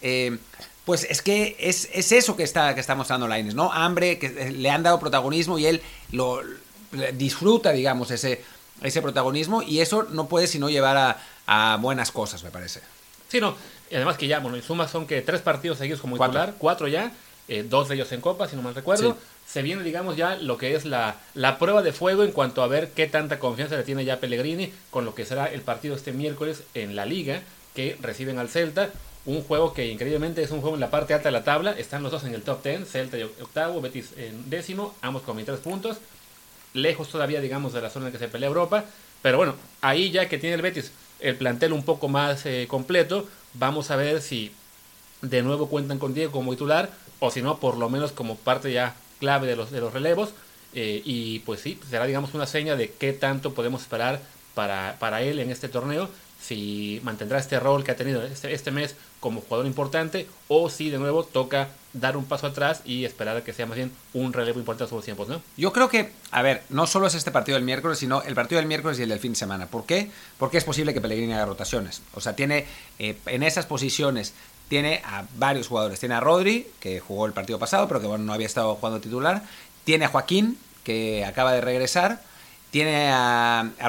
pues 0.84 1.04
es 1.04 1.22
que 1.22 1.56
es, 1.60 1.88
eso 1.94 2.36
que 2.36 2.42
está, 2.42 2.74
que 2.74 2.80
está 2.80 2.94
mostrando 2.94 3.28
Laines, 3.28 3.54
¿no? 3.54 3.72
Hambre, 3.72 4.18
que 4.18 4.50
le 4.50 4.70
han 4.70 4.82
dado 4.82 4.98
protagonismo 4.98 5.58
y 5.58 5.66
él 5.66 5.82
lo 6.10 6.42
disfruta, 7.14 7.72
digamos, 7.72 8.10
ese, 8.10 8.42
ese 8.82 9.02
protagonismo 9.02 9.62
y 9.62 9.80
eso 9.80 10.06
no 10.10 10.28
puede 10.28 10.46
sino 10.46 10.68
llevar 10.68 11.18
a, 11.46 11.76
buenas 11.80 12.10
cosas, 12.10 12.42
me 12.44 12.50
parece. 12.50 12.80
Sí, 13.28 13.40
no. 13.40 13.56
Y 13.90 13.96
además 13.96 14.16
que 14.16 14.26
ya, 14.26 14.38
bueno, 14.40 14.56
en 14.56 14.62
suma 14.62 14.88
son 14.88 15.06
que 15.06 15.20
tres 15.22 15.40
partidos 15.40 15.78
seguidos 15.78 16.00
como 16.00 16.16
titular, 16.16 16.54
cuatro, 16.58 16.88
ya, 16.88 17.12
eh, 17.48 17.64
dos 17.68 17.88
de 17.88 17.96
ellos 17.96 18.10
en 18.12 18.20
Copa, 18.20 18.48
si 18.48 18.56
no 18.56 18.62
mal 18.62 18.74
recuerdo. 18.74 19.16
Se 19.46 19.60
viene, 19.60 19.82
digamos, 19.82 20.16
ya 20.16 20.36
lo 20.36 20.56
que 20.56 20.74
es 20.74 20.84
la, 20.84 21.16
la 21.34 21.58
prueba 21.58 21.82
de 21.82 21.92
fuego 21.92 22.24
en 22.24 22.32
cuanto 22.32 22.62
a 22.62 22.68
ver 22.68 22.92
qué 22.92 23.06
tanta 23.06 23.38
confianza 23.38 23.76
le 23.76 23.82
tiene 23.82 24.04
ya 24.04 24.20
Pellegrini 24.20 24.72
con 24.90 25.04
lo 25.04 25.14
que 25.14 25.26
será 25.26 25.46
el 25.46 25.60
partido 25.60 25.94
este 25.94 26.12
miércoles 26.12 26.62
en 26.74 26.96
la 26.96 27.04
Liga, 27.04 27.42
que 27.74 27.98
reciben 28.00 28.38
al 28.38 28.48
Celta 28.48 28.90
un 29.24 29.42
juego 29.42 29.72
que 29.72 29.86
increíblemente 29.86 30.42
es 30.42 30.50
un 30.50 30.60
juego 30.60 30.74
en 30.74 30.80
la 30.80 30.90
parte 30.90 31.14
alta 31.14 31.28
de 31.28 31.32
la 31.32 31.44
tabla. 31.44 31.72
Están 31.72 32.02
los 32.02 32.10
dos 32.10 32.24
en 32.24 32.34
el 32.34 32.42
top 32.42 32.62
10, 32.62 32.88
Celta 32.88 33.18
y 33.18 33.22
octavo, 33.22 33.80
Betis 33.80 34.10
en 34.16 34.50
décimo, 34.50 34.94
ambos 35.00 35.22
con 35.22 35.36
23 35.36 35.62
puntos. 35.62 35.98
Lejos 36.74 37.08
todavía, 37.08 37.40
digamos, 37.40 37.72
de 37.72 37.80
la 37.80 37.90
zona 37.90 38.06
en 38.06 38.12
que 38.12 38.18
se 38.18 38.28
pelea 38.28 38.48
Europa. 38.48 38.84
Pero 39.22 39.36
bueno, 39.36 39.54
ahí 39.80 40.10
ya 40.10 40.28
que 40.28 40.38
tiene 40.38 40.54
el 40.54 40.62
Betis 40.62 40.92
el 41.20 41.36
plantel 41.36 41.72
un 41.72 41.84
poco 41.84 42.08
más 42.08 42.44
eh, 42.46 42.66
completo, 42.68 43.28
vamos 43.54 43.90
a 43.90 43.96
ver 43.96 44.20
si 44.20 44.52
de 45.20 45.42
nuevo 45.42 45.68
cuentan 45.68 45.98
con 45.98 46.14
Diego 46.14 46.32
como 46.32 46.50
titular 46.52 46.90
o 47.20 47.30
si 47.30 47.42
no, 47.42 47.58
por 47.58 47.76
lo 47.76 47.88
menos 47.88 48.10
como 48.10 48.36
parte 48.36 48.72
ya 48.72 48.96
clave 49.20 49.46
de 49.46 49.56
los, 49.56 49.70
de 49.70 49.80
los 49.80 49.92
relevos. 49.92 50.30
Eh, 50.74 51.02
y 51.04 51.40
pues 51.40 51.60
sí, 51.60 51.78
será 51.88 52.06
digamos 52.06 52.34
una 52.34 52.46
seña 52.46 52.76
de 52.76 52.90
qué 52.90 53.12
tanto 53.12 53.54
podemos 53.54 53.82
esperar 53.82 54.20
para, 54.54 54.96
para 54.98 55.22
él 55.22 55.38
en 55.38 55.50
este 55.50 55.68
torneo 55.68 56.08
si 56.42 57.00
mantendrá 57.04 57.38
este 57.38 57.60
rol 57.60 57.84
que 57.84 57.92
ha 57.92 57.96
tenido 57.96 58.22
este, 58.24 58.52
este, 58.52 58.70
mes 58.70 58.96
como 59.20 59.40
jugador 59.40 59.66
importante 59.66 60.26
o 60.48 60.68
si 60.68 60.90
de 60.90 60.98
nuevo 60.98 61.22
toca 61.24 61.68
dar 61.92 62.16
un 62.16 62.24
paso 62.24 62.48
atrás 62.48 62.82
y 62.84 63.04
esperar 63.04 63.36
a 63.36 63.44
que 63.44 63.52
sea 63.52 63.66
más 63.66 63.76
bien 63.76 63.92
un 64.12 64.32
relevo 64.32 64.58
importante 64.58 64.84
a 64.84 64.96
sus 64.96 65.04
tiempos, 65.04 65.28
¿no? 65.28 65.40
Yo 65.56 65.72
creo 65.72 65.88
que, 65.88 66.10
a 66.30 66.42
ver, 66.42 66.62
no 66.70 66.86
solo 66.86 67.06
es 67.06 67.14
este 67.14 67.30
partido 67.30 67.56
del 67.56 67.64
miércoles, 67.64 67.98
sino 67.98 68.22
el 68.22 68.34
partido 68.34 68.58
del 68.58 68.66
miércoles 68.66 68.98
y 68.98 69.02
el 69.02 69.10
del 69.10 69.20
fin 69.20 69.32
de 69.32 69.38
semana. 69.38 69.66
¿Por 69.66 69.86
qué? 69.86 70.10
Porque 70.38 70.58
es 70.58 70.64
posible 70.64 70.92
que 70.92 71.00
Pellegrini 71.00 71.34
haga 71.34 71.46
rotaciones. 71.46 72.02
O 72.14 72.20
sea, 72.20 72.34
tiene 72.34 72.66
eh, 72.98 73.16
en 73.26 73.42
esas 73.42 73.66
posiciones 73.66 74.34
tiene 74.72 75.02
a 75.04 75.26
varios 75.36 75.68
jugadores. 75.68 76.00
Tiene 76.00 76.14
a 76.14 76.20
Rodri, 76.20 76.66
que 76.80 76.98
jugó 76.98 77.26
el 77.26 77.34
partido 77.34 77.58
pasado, 77.58 77.86
pero 77.88 78.00
que 78.00 78.06
bueno, 78.06 78.24
no 78.24 78.32
había 78.32 78.46
estado 78.46 78.74
jugando 78.76 79.02
titular. 79.02 79.42
Tiene 79.84 80.06
a 80.06 80.08
Joaquín, 80.08 80.56
que 80.82 81.26
acaba 81.26 81.52
de 81.52 81.60
regresar. 81.60 82.22
Tiene 82.70 83.10
a, 83.10 83.68
a 83.78 83.88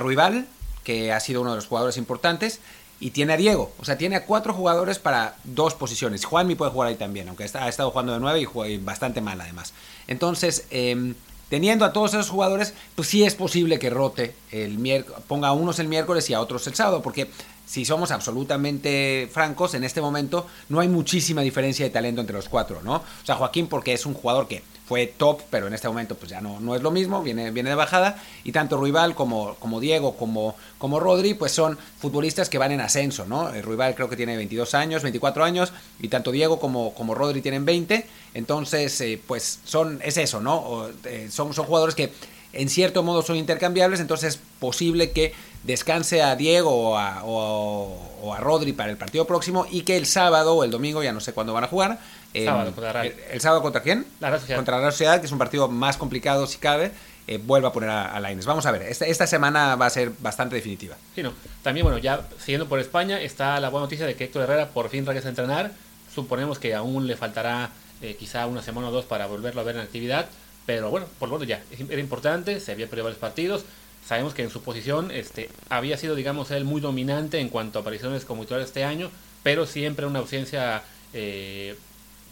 que 0.83 1.11
ha 1.11 1.19
sido 1.19 1.41
uno 1.41 1.51
de 1.51 1.57
los 1.57 1.67
jugadores 1.67 1.97
importantes, 1.97 2.59
y 2.99 3.11
tiene 3.11 3.33
a 3.33 3.37
Diego. 3.37 3.73
O 3.79 3.85
sea, 3.85 3.97
tiene 3.97 4.15
a 4.15 4.25
cuatro 4.25 4.53
jugadores 4.53 4.97
para 4.97 5.35
dos 5.43 5.73
posiciones. 5.73 6.23
Juanmi 6.23 6.55
puede 6.55 6.71
jugar 6.71 6.87
ahí 6.87 6.95
también, 6.95 7.27
aunque 7.27 7.43
ha 7.43 7.67
estado 7.67 7.91
jugando 7.91 8.13
de 8.13 8.19
nueve 8.19 8.47
y 8.69 8.77
bastante 8.77 9.19
mal 9.19 9.41
además. 9.41 9.73
Entonces, 10.07 10.67
em, 10.69 11.13
teniendo 11.49 11.83
a 11.83 11.91
todos 11.91 12.13
esos 12.13 12.29
jugadores, 12.29 12.73
pues 12.95 13.09
sí 13.09 13.25
es 13.25 13.35
posible 13.35 13.77
que 13.77 13.89
rote 13.89 14.33
el 14.51 15.05
ponga 15.27 15.49
a 15.49 15.51
unos 15.51 15.79
el 15.79 15.89
miércoles 15.89 16.29
y 16.29 16.33
a 16.33 16.39
otros 16.39 16.65
el 16.67 16.75
sábado, 16.75 17.01
porque 17.01 17.29
si 17.65 17.83
somos 17.83 18.11
absolutamente 18.11 19.29
francos, 19.31 19.73
en 19.73 19.83
este 19.83 19.99
momento 19.99 20.47
no 20.69 20.79
hay 20.79 20.87
muchísima 20.87 21.41
diferencia 21.41 21.85
de 21.85 21.91
talento 21.91 22.21
entre 22.21 22.35
los 22.35 22.47
cuatro, 22.47 22.81
¿no? 22.83 22.95
O 22.95 23.25
sea, 23.25 23.35
Joaquín 23.35 23.67
porque 23.67 23.93
es 23.93 24.05
un 24.05 24.13
jugador 24.13 24.47
que 24.47 24.63
fue 24.85 25.07
top, 25.07 25.41
pero 25.49 25.67
en 25.67 25.73
este 25.73 25.87
momento 25.87 26.15
pues 26.15 26.29
ya 26.29 26.41
no, 26.41 26.59
no 26.59 26.75
es 26.75 26.81
lo 26.81 26.91
mismo, 26.91 27.23
viene, 27.23 27.51
viene 27.51 27.69
de 27.69 27.75
bajada, 27.75 28.21
y 28.43 28.51
tanto 28.51 28.77
Ruibal 28.77 29.15
como, 29.15 29.55
como 29.55 29.79
Diego 29.79 30.15
como, 30.17 30.55
como 30.77 30.99
Rodri 30.99 31.33
pues 31.33 31.51
son 31.51 31.77
futbolistas 31.99 32.49
que 32.49 32.57
van 32.57 32.71
en 32.71 32.81
ascenso, 32.81 33.25
¿no? 33.25 33.53
Eh, 33.53 33.61
Ruibal 33.61 33.95
creo 33.95 34.09
que 34.09 34.17
tiene 34.17 34.35
22 34.35 34.73
años, 34.73 35.03
24 35.03 35.43
años, 35.43 35.71
y 35.99 36.09
tanto 36.09 36.31
Diego 36.31 36.59
como, 36.59 36.93
como 36.93 37.15
Rodri 37.15 37.41
tienen 37.41 37.65
20, 37.65 38.05
entonces 38.33 38.99
eh, 39.01 39.21
pues 39.25 39.59
son, 39.63 39.99
es 40.03 40.17
eso, 40.17 40.41
¿no? 40.41 40.87
Eh, 41.05 41.27
son, 41.31 41.53
son 41.53 41.65
jugadores 41.65 41.95
que 41.95 42.11
en 42.53 42.69
cierto 42.69 43.03
modo 43.03 43.23
son 43.23 43.35
intercambiables, 43.35 43.99
entonces 43.99 44.39
posible 44.59 45.11
que 45.11 45.33
descanse 45.63 46.21
a 46.21 46.35
Diego 46.35 46.71
o 46.71 46.97
a, 46.97 47.23
o, 47.25 48.33
a, 48.33 48.39
Rodri 48.39 48.73
para 48.73 48.91
el 48.91 48.97
partido 48.97 49.25
próximo 49.25 49.65
y 49.69 49.81
que 49.81 49.97
el 49.97 50.05
sábado 50.05 50.55
o 50.55 50.63
el 50.63 50.71
domingo, 50.71 51.03
ya 51.03 51.11
no 51.11 51.19
sé 51.19 51.33
cuándo 51.33 51.53
van 51.53 51.63
a 51.63 51.67
jugar. 51.67 51.99
Em, 52.33 52.47
el, 53.31 53.41
sábado 53.41 53.61
contra 53.61 53.81
quién? 53.81 54.05
La 54.19 54.39
Contra 54.55 54.79
la 54.79 54.91
Sociedad, 54.91 55.19
que 55.19 55.27
es 55.27 55.31
un 55.31 55.37
partido 55.37 55.67
más 55.67 55.97
complicado 55.97 56.47
si 56.47 56.57
cabe. 56.57 56.91
Eh, 57.25 57.37
vuelva 57.37 57.69
a 57.69 57.71
poner 57.71 57.89
a, 57.89 58.11
a 58.13 58.19
Laines. 58.19 58.45
Vamos 58.45 58.65
a 58.65 58.71
ver, 58.71 58.81
esta, 58.81 59.05
esta, 59.05 59.27
semana 59.27 59.77
va 59.77 59.85
a 59.85 59.89
ser 59.89 60.11
bastante 60.19 60.55
definitiva. 60.55 60.97
Sí, 61.15 61.23
no. 61.23 61.31
También, 61.61 61.85
bueno, 61.85 61.97
ya 61.97 62.27
siguiendo 62.37 62.67
por 62.67 62.79
España, 62.79 63.21
está 63.21 63.59
la 63.61 63.69
buena 63.69 63.85
noticia 63.85 64.05
de 64.05 64.15
que 64.15 64.25
Héctor 64.25 64.43
Herrera 64.43 64.69
por 64.69 64.89
fin 64.89 65.05
regresa 65.05 65.29
a 65.29 65.29
entrenar. 65.29 65.71
Suponemos 66.13 66.59
que 66.59 66.75
aún 66.75 67.07
le 67.07 67.15
faltará 67.15 67.69
eh, 68.01 68.17
quizá 68.19 68.45
una 68.47 68.61
semana 68.61 68.89
o 68.89 68.91
dos 68.91 69.05
para 69.05 69.27
volverlo 69.27 69.61
a 69.61 69.63
ver 69.63 69.75
en 69.75 69.81
actividad. 69.83 70.27
Pero 70.65 70.89
bueno, 70.89 71.05
por 71.19 71.29
lo 71.29 71.35
tanto 71.35 71.45
ya, 71.45 71.61
era 71.89 72.01
importante, 72.01 72.59
se 72.59 72.71
había 72.71 72.87
perdido 72.87 73.05
varios 73.05 73.19
partidos. 73.19 73.63
Sabemos 74.05 74.33
que 74.33 74.43
en 74.43 74.49
su 74.49 74.61
posición 74.61 75.11
este, 75.11 75.49
había 75.69 75.97
sido, 75.97 76.15
digamos, 76.15 76.51
él 76.51 76.65
muy 76.65 76.81
dominante 76.81 77.39
en 77.39 77.47
cuanto 77.47 77.79
a 77.79 77.81
apariciones 77.81 78.25
como 78.25 78.43
titular 78.43 78.61
este 78.61 78.83
año, 78.83 79.09
pero 79.43 79.65
siempre 79.65 80.05
una 80.05 80.19
ausencia 80.19 80.83
eh, 81.13 81.77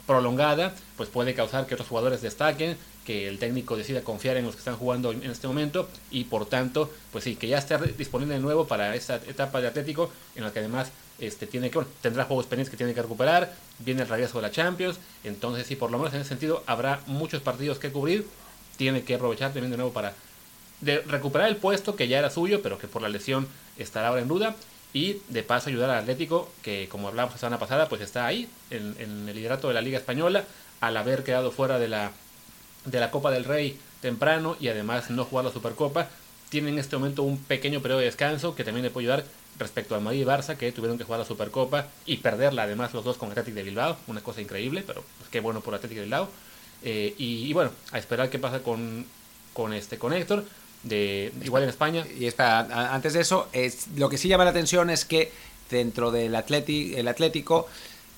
prolongada 0.05 0.73
pues 0.97 1.09
puede 1.09 1.33
causar 1.33 1.65
que 1.65 1.75
otros 1.75 1.89
jugadores 1.89 2.21
destaquen, 2.21 2.77
que 3.05 3.27
el 3.27 3.39
técnico 3.39 3.75
decida 3.75 4.01
confiar 4.01 4.37
en 4.37 4.45
los 4.45 4.55
que 4.55 4.59
están 4.59 4.75
jugando 4.75 5.11
en 5.11 5.23
este 5.23 5.47
momento 5.47 5.89
y 6.11 6.25
por 6.25 6.45
tanto, 6.45 6.91
pues 7.11 7.23
sí, 7.23 7.35
que 7.35 7.47
ya 7.47 7.57
esté 7.57 7.77
disponible 7.97 8.35
de 8.35 8.39
nuevo 8.39 8.67
para 8.67 8.95
esta 8.95 9.15
etapa 9.15 9.61
de 9.61 9.67
Atlético 9.67 10.11
en 10.35 10.43
la 10.43 10.53
que 10.53 10.59
además 10.59 10.91
este, 11.19 11.47
tiene 11.47 11.69
que, 11.69 11.79
tendrá 12.01 12.25
juegos 12.25 12.45
pendientes 12.45 12.71
que 12.71 12.77
tiene 12.77 12.93
que 12.93 13.01
recuperar, 13.01 13.53
viene 13.79 14.03
el 14.03 14.07
regreso 14.07 14.37
de 14.37 14.43
la 14.43 14.51
Champions, 14.51 14.97
entonces 15.23 15.67
sí, 15.67 15.75
por 15.75 15.91
lo 15.91 15.97
menos 15.97 16.13
en 16.13 16.21
ese 16.21 16.29
sentido 16.29 16.63
habrá 16.67 17.01
muchos 17.07 17.41
partidos 17.41 17.79
que 17.79 17.91
cubrir, 17.91 18.27
tiene 18.77 19.03
que 19.03 19.15
aprovechar 19.15 19.53
también 19.53 19.71
de 19.71 19.77
nuevo 19.77 19.93
para 19.93 20.13
de 20.81 20.99
recuperar 21.01 21.47
el 21.47 21.57
puesto 21.57 21.95
que 21.95 22.07
ya 22.07 22.19
era 22.19 22.29
suyo, 22.29 22.61
pero 22.61 22.79
que 22.79 22.87
por 22.87 23.01
la 23.01 23.09
lesión 23.09 23.47
estará 23.77 24.09
ahora 24.09 24.21
en 24.21 24.27
duda, 24.27 24.55
y 24.93 25.21
de 25.29 25.43
paso 25.43 25.69
ayudar 25.69 25.89
al 25.89 25.99
Atlético, 25.99 26.51
que 26.61 26.87
como 26.89 27.07
hablamos 27.07 27.33
la 27.33 27.39
semana 27.39 27.59
pasada, 27.59 27.87
pues 27.89 28.01
está 28.01 28.25
ahí, 28.25 28.49
en, 28.69 28.95
en 28.99 29.29
el 29.29 29.35
liderato 29.35 29.67
de 29.67 29.73
la 29.73 29.81
Liga 29.81 29.97
Española, 29.97 30.45
al 30.81 30.97
haber 30.97 31.23
quedado 31.23 31.51
fuera 31.51 31.79
de 31.79 31.87
la, 31.87 32.11
de 32.85 32.99
la 32.99 33.11
Copa 33.11 33.31
del 33.31 33.45
Rey 33.45 33.79
temprano 34.01 34.57
y 34.59 34.67
además 34.67 35.09
no 35.09 35.25
jugar 35.25 35.45
la 35.45 35.51
Supercopa, 35.51 36.09
tiene 36.49 36.69
en 36.69 36.79
este 36.79 36.97
momento 36.97 37.23
un 37.23 37.37
pequeño 37.37 37.81
periodo 37.81 37.99
de 37.99 38.05
descanso 38.05 38.55
que 38.55 38.65
también 38.65 38.83
le 38.83 38.89
puede 38.89 39.07
ayudar 39.07 39.25
respecto 39.57 39.95
al 39.95 40.01
Madrid 40.01 40.21
y 40.21 40.25
Barça, 40.25 40.57
que 40.57 40.71
tuvieron 40.71 40.97
que 40.97 41.03
jugar 41.03 41.19
la 41.19 41.25
Supercopa 41.25 41.87
y 42.05 42.17
perderla 42.17 42.63
además 42.63 42.93
los 42.93 43.05
dos 43.05 43.17
con 43.17 43.31
Atlético 43.31 43.55
de 43.55 43.63
Bilbao, 43.63 43.95
una 44.07 44.21
cosa 44.21 44.41
increíble, 44.41 44.83
pero 44.85 45.03
pues, 45.19 45.29
qué 45.29 45.39
bueno 45.39 45.61
por 45.61 45.75
Atlético 45.75 45.99
de 45.99 46.05
Bilbao. 46.05 46.27
Eh, 46.83 47.13
y, 47.17 47.53
bueno, 47.53 47.71
a 47.91 47.99
esperar 47.99 48.29
qué 48.29 48.39
pasa 48.39 48.63
con, 48.63 49.05
con, 49.53 49.71
este, 49.73 49.97
con 49.97 50.13
Héctor, 50.13 50.43
de, 50.83 51.31
igual 51.43 51.63
en 51.63 51.69
España. 51.69 52.05
Y 52.17 52.25
espera, 52.25 52.93
antes 52.93 53.13
de 53.13 53.21
eso, 53.21 53.47
es, 53.53 53.87
lo 53.95 54.09
que 54.09 54.17
sí 54.17 54.27
llama 54.27 54.45
la 54.45 54.51
atención 54.51 54.89
es 54.89 55.05
que 55.05 55.31
dentro 55.69 56.11
del 56.11 56.35
Atlético, 56.35 56.97
el 56.97 57.07
Atlético, 57.07 57.67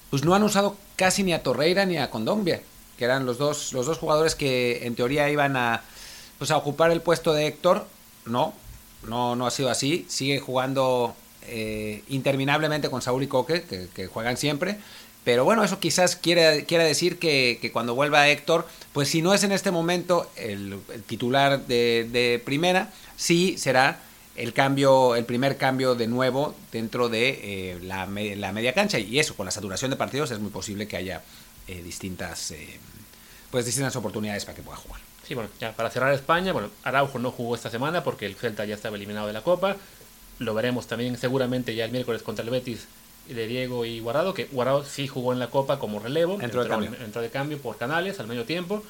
pues 0.09 0.23
no 0.23 0.35
han 0.35 0.43
usado 0.43 0.75
casi 0.95 1.23
ni 1.23 1.33
a 1.33 1.43
Torreira 1.43 1.85
ni 1.85 1.97
a 1.97 2.09
Condombia, 2.09 2.61
que 2.97 3.05
eran 3.05 3.25
los 3.25 3.37
dos, 3.37 3.73
los 3.73 3.85
dos 3.85 3.97
jugadores 3.97 4.35
que 4.35 4.85
en 4.85 4.95
teoría 4.95 5.29
iban 5.29 5.57
a, 5.57 5.83
pues 6.37 6.51
a 6.51 6.57
ocupar 6.57 6.91
el 6.91 7.01
puesto 7.01 7.33
de 7.33 7.47
Héctor. 7.47 7.87
No, 8.25 8.53
no, 9.07 9.35
no 9.35 9.47
ha 9.47 9.51
sido 9.51 9.69
así. 9.69 10.05
Sigue 10.09 10.39
jugando 10.39 11.15
eh, 11.47 12.03
interminablemente 12.09 12.89
con 12.89 13.01
Saúl 13.01 13.23
y 13.23 13.27
Coque, 13.27 13.63
que, 13.93 14.07
juegan 14.07 14.37
siempre. 14.37 14.77
Pero 15.23 15.45
bueno, 15.45 15.63
eso 15.63 15.79
quizás 15.79 16.15
quiera 16.15 16.83
decir 16.83 17.17
que, 17.17 17.69
cuando 17.71 17.95
vuelva 17.95 18.27
Héctor, 18.27 18.67
pues 18.91 19.09
si 19.09 19.21
no 19.21 19.33
es 19.33 19.43
en 19.43 19.51
este 19.51 19.71
momento 19.71 20.29
el, 20.35 20.79
titular 21.07 21.65
de, 21.65 22.41
primera, 22.43 22.91
sí 23.15 23.57
será 23.57 24.01
el 24.35 24.51
cambio, 24.53 25.15
el 25.15 25.25
primer 25.25 25.57
cambio 25.57 25.95
de 25.95 26.07
nuevo 26.07 26.55
dentro 26.71 27.07
de 27.07 27.39
eh, 27.43 27.79
la, 27.83 28.05
la, 28.05 28.51
media 28.51 28.73
cancha. 28.73 28.99
Y 28.99 29.19
eso, 29.19 29.35
con 29.35 29.45
la 29.45 29.51
saturación 29.51 29.91
de 29.91 29.97
partidos, 29.97 30.31
es 30.31 30.39
muy 30.39 30.51
posible 30.51 30.87
que 30.87 30.97
haya 30.97 31.21
eh, 31.67 31.81
distintas, 31.81 32.53
pues 33.49 33.65
distintas 33.65 33.95
oportunidades 33.95 34.43
para 34.43 34.55
que 34.55 34.61
pueda 34.61 34.77
jugar. 34.77 34.99
Sí, 35.25 35.35
bueno, 35.35 35.49
ya 35.57 35.71
para 35.71 35.89
cerrar 35.89 36.13
España, 36.13 36.51
bueno, 36.51 36.69
Araujo 36.83 37.17
no 37.17 37.31
jugó 37.31 37.55
esta 37.55 37.69
semana 37.69 38.03
porque 38.03 38.25
el 38.25 38.35
Celta 38.35 38.65
ya 38.65 38.75
estaba 38.75 38.97
eliminado 38.97 39.27
de 39.27 39.33
la 39.33 39.41
Copa 39.41 39.77
lo 40.39 40.53
veremos 40.53 40.87
también 40.87 41.17
seguramente 41.17 41.75
ya 41.75 41.85
el 41.85 41.91
miércoles 41.91 42.23
contra 42.23 42.43
el 42.43 42.51
Betis 42.51 42.87
de 43.27 43.47
Diego 43.47 43.85
y 43.85 43.99
Guardado, 43.99 44.33
que 44.33 44.45
Guardado 44.45 44.83
sí 44.83 45.07
jugó 45.07 45.33
en 45.33 45.39
la 45.39 45.49
Copa 45.49 45.79
como 45.79 45.99
relevo, 45.99 46.39
entró, 46.41 46.63
de, 46.63 47.29
cambio. 47.29 47.57
por 47.57 47.77
canales 47.77 48.19
al 48.19 48.27
medio 48.27 48.45
tiempo, 48.45 48.83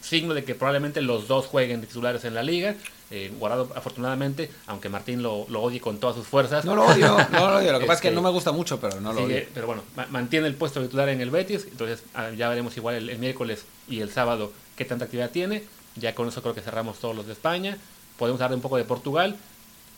signo 0.00 0.34
de 0.34 0.44
que 0.44 0.54
probablemente 0.54 1.02
los 1.02 1.28
dos 1.28 1.46
jueguen 1.46 1.80
titulares 1.80 2.24
en 2.24 2.34
la 2.34 2.42
liga. 2.42 2.76
Eh, 3.10 3.32
Guardado, 3.38 3.70
afortunadamente, 3.74 4.50
aunque 4.66 4.88
Martín 4.88 5.22
lo, 5.22 5.46
lo, 5.48 5.62
odie 5.62 5.80
con 5.80 5.98
todas 5.98 6.16
sus 6.16 6.26
fuerzas. 6.26 6.64
No 6.64 6.74
lo 6.74 6.84
odio, 6.84 7.16
no 7.30 7.48
lo 7.48 7.56
odio. 7.56 7.72
Lo 7.72 7.80
que 7.80 7.86
pasa 7.86 7.98
es 7.98 8.02
que 8.02 8.10
no 8.10 8.22
me 8.22 8.30
gusta 8.30 8.52
mucho, 8.52 8.80
pero 8.80 9.00
no 9.00 9.12
lo 9.12 9.24
odio. 9.24 9.44
Pero 9.54 9.66
bueno, 9.66 9.82
mantiene 10.10 10.46
el 10.46 10.54
puesto 10.54 10.82
titular 10.82 11.08
en 11.08 11.20
el 11.20 11.30
Betis. 11.30 11.66
Entonces 11.70 12.02
ah, 12.14 12.30
ya 12.36 12.48
veremos 12.48 12.76
igual 12.76 12.96
el, 12.96 13.08
el, 13.08 13.18
miércoles 13.18 13.64
y 13.88 14.00
el 14.00 14.10
sábado 14.10 14.52
qué 14.76 14.84
tanta 14.84 15.06
actividad 15.06 15.30
tiene. 15.30 15.64
Ya 15.96 16.14
con 16.14 16.28
eso 16.28 16.42
creo 16.42 16.54
que 16.54 16.60
cerramos 16.60 16.98
todos 16.98 17.16
los 17.16 17.26
de 17.26 17.32
España. 17.32 17.78
Podemos 18.18 18.40
hablar 18.40 18.56
un 18.56 18.62
poco 18.62 18.76
de 18.76 18.84
Portugal. 18.84 19.36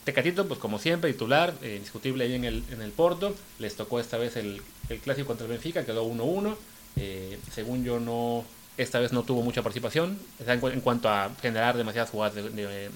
Tecatito, 0.03 0.47
pues 0.47 0.59
como 0.59 0.79
siempre, 0.79 1.11
titular, 1.11 1.53
eh, 1.61 1.75
indiscutible 1.75 2.23
ahí 2.23 2.33
en 2.33 2.45
el, 2.45 2.63
en 2.71 2.81
el 2.81 2.91
Porto. 2.91 3.35
Les 3.59 3.75
tocó 3.75 3.99
esta 3.99 4.17
vez 4.17 4.35
el, 4.35 4.61
el 4.89 4.99
clásico 4.99 5.27
contra 5.27 5.45
el 5.45 5.51
Benfica, 5.51 5.85
quedó 5.85 6.05
1-1. 6.05 6.55
Eh, 6.97 7.37
según 7.51 7.83
yo, 7.83 7.99
no 7.99 8.43
esta 8.77 8.99
vez 8.99 9.11
no 9.11 9.23
tuvo 9.23 9.41
mucha 9.43 9.61
participación 9.61 10.17
en, 10.45 10.81
cuanto 10.81 11.09
a 11.09 11.29
generar 11.41 11.77
demasiadas 11.77 12.09
jugadas 12.09 12.35
de, 12.35 12.89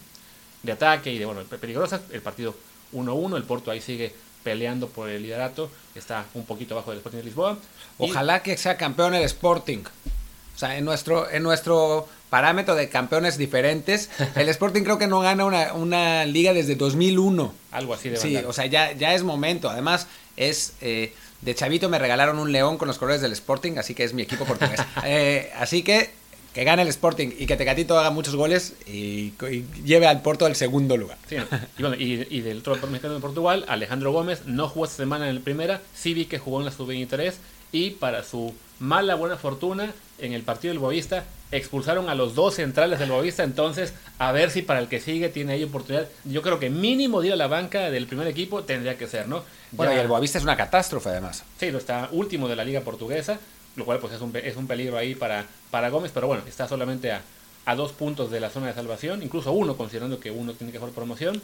de, 0.63 0.71
ataque 0.71 1.13
y 1.13 1.17
de 1.17 1.25
bueno 1.25 1.43
peligrosas. 1.43 2.01
El 2.11 2.21
partido 2.21 2.55
1-1, 2.93 3.35
el 3.37 3.43
Porto 3.43 3.71
ahí 3.71 3.81
sigue 3.81 4.13
peleando 4.43 4.87
por 4.87 5.09
el 5.09 5.23
liderato, 5.23 5.69
está 5.95 6.25
un 6.33 6.45
poquito 6.45 6.75
abajo 6.75 6.91
del 6.91 6.99
Sporting 6.99 7.17
de 7.17 7.23
Lisboa. 7.23 7.57
Ojalá 7.97 8.41
que 8.43 8.57
sea 8.57 8.77
campeón 8.77 9.15
el 9.15 9.23
Sporting. 9.23 9.83
O 10.55 10.57
sea, 10.57 10.77
en 10.77 10.85
nuestro, 10.85 11.29
en 11.29 11.43
nuestro 11.43 12.07
parámetro 12.29 12.75
de 12.75 12.89
campeones 12.89 13.37
diferentes, 13.37 14.09
el 14.35 14.49
Sporting 14.49 14.83
creo 14.83 14.97
que 14.97 15.07
no 15.07 15.19
gana 15.19 15.45
una, 15.45 15.73
una 15.73 16.25
liga 16.25 16.53
desde 16.53 16.75
2001. 16.75 17.53
Algo 17.71 17.93
así 17.93 18.09
de 18.09 18.17
Sí, 18.17 18.37
o 18.37 18.53
sea, 18.53 18.65
ya, 18.65 18.93
ya 18.93 19.13
es 19.13 19.23
momento. 19.23 19.69
Además, 19.69 20.07
es... 20.37 20.73
Eh, 20.81 21.13
de 21.41 21.53
chavito 21.53 21.89
me 21.89 21.99
regalaron 21.99 22.39
un 22.39 22.51
león 22.51 22.77
con 22.77 22.87
los 22.87 22.97
colores 22.97 23.21
del 23.21 23.31
Sporting, 23.33 23.77
así 23.77 23.93
que 23.93 24.03
es 24.03 24.13
mi 24.13 24.23
equipo 24.23 24.45
portugués. 24.45 24.79
Eh, 25.05 25.51
así 25.59 25.83
que 25.83 26.09
que 26.55 26.63
gane 26.63 26.83
el 26.83 26.87
Sporting 26.87 27.31
y 27.37 27.47
que 27.47 27.57
Tecatito 27.57 27.99
haga 27.99 28.11
muchos 28.11 28.33
goles 28.37 28.75
y, 28.87 29.33
lleve 29.83 30.07
al 30.07 30.21
Porto 30.21 30.45
al 30.45 30.55
segundo 30.55 30.95
lugar. 30.95 31.17
Sí, 31.27 31.35
y, 31.77 31.81
bueno, 31.81 31.97
y, 31.99 32.39
del 32.39 32.59
otro 32.59 32.77
mexicano 32.87 33.15
de 33.15 33.19
Portugal, 33.19 33.65
Alejandro 33.67 34.13
Gómez 34.13 34.45
no 34.45 34.69
jugó 34.69 34.85
esta 34.85 34.95
semana 34.95 35.27
en 35.27 35.35
la 35.35 35.41
primera, 35.41 35.81
sí 35.93 36.13
vi 36.13 36.27
que 36.27 36.39
jugó 36.39 36.59
en 36.59 36.65
la 36.65 36.71
sub-23 36.71 37.33
y 37.73 37.91
para 37.91 38.23
su 38.23 38.53
mala 38.79 39.15
buena 39.15 39.37
fortuna 39.37 39.93
en 40.19 40.33
el 40.33 40.43
partido 40.43 40.73
del 40.73 40.79
Boavista 40.79 41.25
expulsaron 41.51 42.09
a 42.09 42.15
los 42.15 42.35
dos 42.35 42.55
centrales 42.55 42.99
del 42.99 43.09
Boavista, 43.09 43.43
entonces 43.43 43.93
a 44.17 44.31
ver 44.31 44.51
si 44.51 44.61
para 44.61 44.79
el 44.79 44.87
que 44.87 44.99
sigue 44.99 45.29
tiene 45.29 45.53
ahí 45.53 45.63
oportunidad. 45.63 46.07
Yo 46.25 46.41
creo 46.41 46.59
que 46.59 46.69
mínimo 46.69 47.23
ir 47.23 47.33
a 47.33 47.35
la 47.35 47.47
banca 47.47 47.89
del 47.89 48.07
primer 48.07 48.27
equipo 48.27 48.63
tendría 48.63 48.97
que 48.97 49.07
ser, 49.07 49.27
¿no? 49.27 49.43
Bueno, 49.71 49.93
y 49.93 49.97
el 49.97 50.07
Boavista 50.07 50.37
es 50.37 50.43
una 50.43 50.57
catástrofe 50.57 51.09
además. 51.09 51.43
Sí, 51.59 51.71
lo 51.71 51.77
está 51.77 52.09
último 52.11 52.47
de 52.47 52.55
la 52.55 52.65
liga 52.65 52.81
portuguesa, 52.81 53.39
lo 53.75 53.85
cual 53.85 53.99
pues 53.99 54.13
es 54.13 54.21
un, 54.21 54.35
es 54.35 54.55
un 54.55 54.67
peligro 54.67 54.97
ahí 54.97 55.15
para, 55.15 55.45
para 55.71 55.89
Gómez, 55.89 56.11
pero 56.13 56.27
bueno, 56.27 56.43
está 56.47 56.67
solamente 56.67 57.11
a, 57.11 57.21
a 57.65 57.75
dos 57.75 57.91
puntos 57.91 58.31
de 58.31 58.39
la 58.39 58.49
zona 58.49 58.67
de 58.67 58.73
salvación, 58.73 59.23
incluso 59.23 59.51
uno, 59.51 59.77
considerando 59.77 60.19
que 60.19 60.31
uno 60.31 60.53
tiene 60.53 60.71
que 60.71 60.79
jugar 60.79 60.93
promoción. 60.93 61.41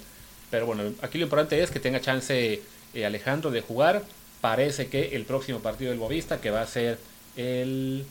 Pero 0.49 0.65
bueno, 0.65 0.83
aquí 1.01 1.17
lo 1.17 1.25
importante 1.25 1.61
es 1.61 1.71
que 1.71 1.79
tenga 1.79 2.01
chance 2.01 2.61
eh, 2.93 3.05
Alejandro 3.05 3.51
de 3.51 3.61
jugar 3.61 4.03
parece 4.41 4.87
que 4.87 5.15
el 5.15 5.23
próximo 5.23 5.59
partido 5.59 5.91
del 5.91 5.99
Bovista, 5.99 6.41
que 6.41 6.49
va 6.49 6.61
a 6.61 6.67
ser 6.67 6.97
el 7.35 8.05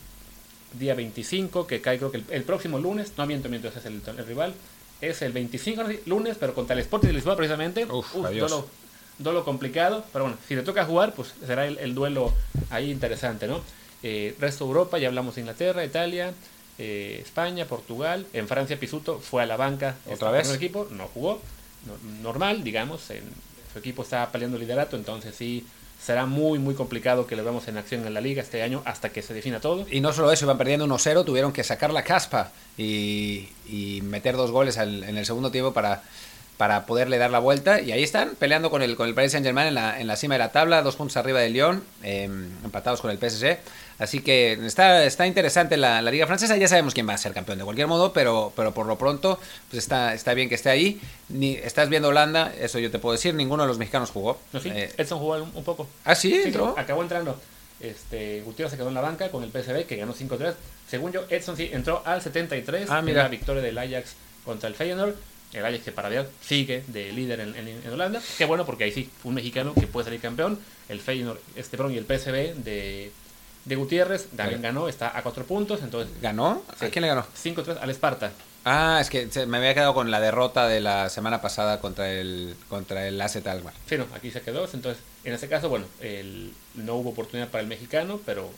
día 0.79 0.95
25, 0.95 1.67
que 1.67 1.81
cae 1.81 1.99
creo 1.99 2.13
que 2.13 2.23
el, 2.29 2.43
próximo 2.45 2.79
lunes, 2.79 3.13
no 3.17 3.27
miento, 3.27 3.49
miento, 3.49 3.69
ese 3.69 3.81
es 3.81 3.87
el, 3.87 4.03
rival, 4.27 4.55
es 5.01 5.23
el 5.23 5.33
25 5.33 5.83
lunes, 6.07 6.37
pero 6.39 6.55
contra 6.55 6.75
el 6.75 6.81
Sporting 6.81 7.09
de 7.09 7.15
Lisboa 7.15 7.37
precisamente. 7.37 7.85
Uf, 7.87 8.15
dolo, 9.19 9.45
complicado, 9.45 10.05
pero 10.13 10.25
bueno, 10.25 10.39
si 10.49 10.55
le 10.55 10.63
toca 10.63 10.85
jugar, 10.85 11.15
pues 11.15 11.35
será 11.47 11.67
el, 11.67 11.95
duelo 11.95 12.33
ahí 12.71 12.91
interesante, 12.91 13.47
¿no? 13.47 13.61
Eh, 14.03 14.35
resto 14.39 14.65
de 14.65 14.69
Europa, 14.71 14.99
ya 14.99 15.09
hablamos 15.09 15.35
de 15.35 15.43
Inglaterra, 15.43 15.85
Italia, 15.85 16.33
eh, 16.79 17.21
España, 17.23 17.67
Portugal. 17.67 18.27
En 18.33 18.49
Francia, 18.49 18.81
Pisuto 18.81 19.19
fue 19.19 19.43
a 19.43 19.47
la 19.47 19.59
banca. 19.59 19.97
¿Otra 20.11 20.31
vez? 20.31 20.49
El 20.49 20.57
equipo 20.57 20.89
no 20.91 21.07
jugó. 21.09 21.43
normal, 22.23 22.65
digamos. 22.65 23.11
En, 23.11 23.25
su 23.73 23.79
equipo 23.79 24.03
estaba 24.03 24.31
peleando 24.33 24.59
liderato, 24.59 24.97
entonces 24.97 25.35
sí 25.35 25.65
será 26.03 26.27
muy, 26.27 26.59
muy 26.59 26.75
complicado 26.75 27.27
que 27.27 27.37
le 27.37 27.43
veamos 27.43 27.69
en 27.69 27.77
acción 27.77 28.07
en 28.07 28.15
la 28.15 28.21
liga 28.21 28.43
este 28.43 28.63
año 28.63 28.83
hasta 28.85 29.11
que 29.11 29.23
se 29.23 29.35
defina 29.35 29.61
todo. 29.61 29.87
Y 29.91 30.01
no 30.01 30.13
solo 30.13 30.33
eso, 30.33 30.47
iban 30.47 30.59
perdiendo 30.59 30.87
1-0, 30.87 31.25
tuvieron 31.25 31.53
que 31.53 31.63
sacar 31.65 31.93
la 31.93 32.03
caspa 32.03 32.53
y, 32.79 33.49
meter 34.03 34.37
dos 34.37 34.51
goles 34.51 34.77
en 34.77 35.17
el 35.17 35.27
segundo 35.27 35.51
tiempo 35.51 35.73
para, 35.73 36.03
para 36.61 36.85
poderle 36.85 37.17
dar 37.17 37.31
la 37.31 37.39
vuelta. 37.39 37.81
Y 37.81 37.91
ahí 37.91 38.03
están, 38.03 38.35
peleando 38.39 38.69
con 38.69 38.83
el, 38.83 38.95
con 38.95 39.09
el 39.09 39.15
Paris 39.15 39.33
Saint 39.33 39.47
Germain 39.47 39.69
en 39.69 39.75
la, 39.75 39.99
en 39.99 40.07
la 40.07 40.15
cima 40.15 40.35
de 40.35 40.41
la 40.41 40.53
tabla, 40.53 40.83
dos 40.83 40.95
puntos 40.95 41.17
arriba 41.17 41.41
del 41.41 41.55
Lyon, 41.55 41.83
em, 42.03 42.51
empatados 42.63 43.01
con 43.01 43.11
el 43.11 43.17
PSG. 43.17 43.57
Así 43.99 44.21
que 44.21 44.53
está, 44.67 45.03
está 45.07 45.27
interesante 45.27 45.79
la, 45.79 46.03
la, 46.03 46.11
Liga 46.11 46.27
Francesa. 46.27 46.59
Ya 46.59 46.69
sabemos 46.69 46.93
quién 46.93 47.09
va 47.09 47.15
a 47.15 47.17
ser 47.17 47.33
campeón 47.33 47.57
de 47.57 47.65
cualquier 47.65 47.87
modo, 47.87 48.13
pero, 48.13 48.53
pero 48.55 48.75
por 48.75 48.85
lo 48.85 48.99
pronto 48.99 49.41
pues 49.71 49.83
está, 49.83 50.13
está 50.13 50.35
bien 50.35 50.51
que 50.51 50.55
esté 50.55 50.69
ahí. 50.69 51.01
Ni, 51.31 51.55
estás 51.55 51.89
viendo 51.89 52.09
Holanda, 52.09 52.53
eso 52.61 52.79
yo 52.79 52.91
te 52.91 52.99
puedo 52.99 53.15
decir, 53.15 53.33
ninguno 53.33 53.63
de 53.63 53.69
los 53.69 53.79
mexicanos 53.79 54.11
jugó. 54.11 54.39
No, 54.53 54.61
sí, 54.61 54.69
eh, 54.69 54.93
Edson 54.99 55.19
jugó 55.19 55.37
un, 55.37 55.51
un, 55.55 55.65
poco. 55.65 55.89
Ah, 56.05 56.15
sí, 56.15 56.31
sí 56.31 56.43
entró. 56.45 56.75
acabó 56.77 57.01
entrando. 57.01 57.41
Este, 57.81 58.43
Gutiérrez 58.43 58.73
se 58.73 58.77
quedó 58.77 58.89
en 58.89 58.95
la 58.97 59.01
banca 59.01 59.31
con 59.31 59.43
el 59.45 59.51
PSV, 59.51 59.87
que 59.87 59.97
ganó 59.97 60.13
5-3. 60.13 60.53
Según 60.91 61.11
yo, 61.11 61.25
Edson 61.31 61.57
sí 61.57 61.71
entró 61.73 62.03
al 62.05 62.21
73 62.21 62.91
ah, 62.91 62.99
en 62.99 63.15
la 63.15 63.29
victoria 63.29 63.63
del 63.63 63.79
Ajax 63.79 64.15
contra 64.45 64.69
el 64.69 64.75
Feyenoord. 64.75 65.15
El 65.53 65.65
Ajax 65.65 65.85
que 65.85 65.93
para 65.93 66.09
ver 66.09 66.29
sigue 66.41 66.85
de 66.87 67.13
líder 67.13 67.41
en, 67.41 67.57
en, 67.57 67.69
en, 67.69 67.91
Holanda. 67.93 68.21
Qué 68.39 68.45
bueno, 68.45 68.65
porque 68.65 68.85
ahí 68.85 68.93
sí, 68.93 69.11
un 69.25 69.35
mexicano 69.35 69.75
que 69.75 69.87
puede 69.87 70.05
salir 70.05 70.21
campeón. 70.21 70.59
El 70.89 71.01
Feyenoord, 71.01 71.39
este 71.57 71.77
perdón, 71.77 71.95
y 71.95 71.99
el 71.99 72.05
PSV 72.05 72.63
de, 72.63 73.11
de 73.65 73.77
Gutiérrez 73.77 74.29
también 74.37 74.63
ganó, 74.63 74.89
está 74.89 75.17
a 75.17 75.23
4 75.23 75.45
puntos. 75.45 75.81
Entonces, 75.83 76.13
¿Ganó? 76.21 76.63
¿A 76.69 76.87
quién 76.89 77.03
le 77.03 77.09
ganó? 77.09 77.27
5-3 77.43 77.79
al 77.81 77.91
Esparta. 77.91 78.33
Ah, 78.65 78.99
es 79.01 79.09
que 79.09 79.29
me 79.47 79.57
había 79.57 79.73
quedado 79.75 79.95
con 79.95 80.11
la 80.11 80.21
derrota 80.21 80.69
de 80.69 80.81
la 80.81 81.09
semana 81.09 81.41
pasada 81.41 81.81
contra 81.81 82.13
el 82.13 82.55
contra 82.69 83.09
el 83.09 83.21
AZ 83.21 83.37
Almar. 83.47 83.73
Sí, 83.89 83.97
no, 83.97 84.07
aquí 84.15 84.31
se 84.31 84.43
quedó. 84.43 84.69
Entonces, 84.73 85.03
en 85.25 85.33
este 85.33 85.49
caso, 85.49 85.69
bueno, 85.69 85.87
el, 86.01 86.53
no 86.75 86.97
hubo 86.97 87.11
oportunidad 87.11 87.49
para 87.49 87.63
el 87.63 87.69
mexicano, 87.69 88.21
pero 88.27 88.51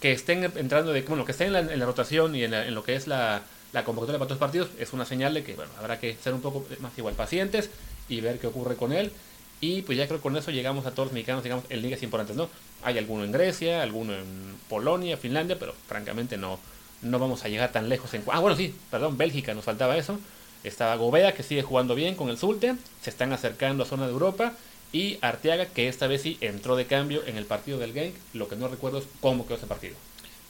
que 0.00 0.12
estén 0.12 0.44
entrando, 0.56 0.92
de, 0.92 1.02
bueno, 1.02 1.24
que 1.24 1.32
estén 1.32 1.48
en 1.48 1.52
la, 1.54 1.60
en 1.60 1.78
la 1.78 1.86
rotación 1.86 2.34
y 2.34 2.44
en, 2.44 2.50
la, 2.50 2.66
en, 2.66 2.74
lo 2.74 2.84
que 2.84 2.94
es 2.94 3.06
la, 3.06 3.42
la 3.72 3.84
convocatoria 3.84 4.18
para 4.18 4.24
otros 4.24 4.38
partidos 4.38 4.68
es 4.78 4.92
una 4.92 5.04
señal 5.04 5.34
de 5.34 5.44
que, 5.44 5.54
bueno, 5.54 5.70
habrá 5.78 5.98
que 6.00 6.16
ser 6.16 6.34
un 6.34 6.40
poco 6.40 6.66
más 6.80 6.96
igual 6.98 7.14
pacientes 7.14 7.70
y 8.08 8.20
ver 8.20 8.38
qué 8.38 8.46
ocurre 8.46 8.76
con 8.76 8.92
él. 8.92 9.12
Y 9.60 9.82
pues 9.82 9.98
ya 9.98 10.06
creo 10.06 10.18
que 10.18 10.22
con 10.22 10.36
eso 10.36 10.50
llegamos 10.50 10.86
a 10.86 10.90
todos 10.92 11.08
los 11.08 11.12
mexicanos, 11.12 11.44
digamos, 11.44 11.64
en 11.68 11.82
ligas 11.82 12.02
importantes, 12.02 12.34
¿no? 12.34 12.48
Hay 12.82 12.96
alguno 12.96 13.24
en 13.24 13.32
Grecia, 13.32 13.82
alguno 13.82 14.14
en 14.14 14.56
Polonia, 14.68 15.16
Finlandia, 15.18 15.58
pero 15.58 15.74
francamente 15.86 16.38
no, 16.38 16.58
no 17.02 17.18
vamos 17.18 17.44
a 17.44 17.48
llegar 17.48 17.70
tan 17.70 17.88
lejos. 17.88 18.12
En... 18.14 18.24
Ah, 18.28 18.40
bueno, 18.40 18.56
sí, 18.56 18.74
perdón, 18.90 19.18
Bélgica, 19.18 19.52
nos 19.52 19.64
faltaba 19.64 19.96
eso. 19.96 20.18
Estaba 20.64 20.96
Gobea, 20.96 21.34
que 21.34 21.42
sigue 21.42 21.62
jugando 21.62 21.94
bien 21.94 22.14
con 22.14 22.30
el 22.30 22.38
Zulte. 22.38 22.74
Se 23.02 23.10
están 23.10 23.32
acercando 23.32 23.84
a 23.84 23.86
zona 23.86 24.06
de 24.06 24.12
Europa. 24.12 24.54
Y 24.92 25.18
Arteaga, 25.20 25.66
que 25.66 25.88
esta 25.88 26.06
vez 26.06 26.22
sí 26.22 26.38
entró 26.40 26.74
de 26.74 26.86
cambio 26.86 27.22
en 27.26 27.36
el 27.36 27.44
partido 27.44 27.78
del 27.78 27.92
Genk. 27.92 28.14
Lo 28.32 28.48
que 28.48 28.56
no 28.56 28.66
recuerdo 28.66 28.98
es 28.98 29.04
cómo 29.20 29.46
quedó 29.46 29.56
ese 29.56 29.66
partido. 29.66 29.94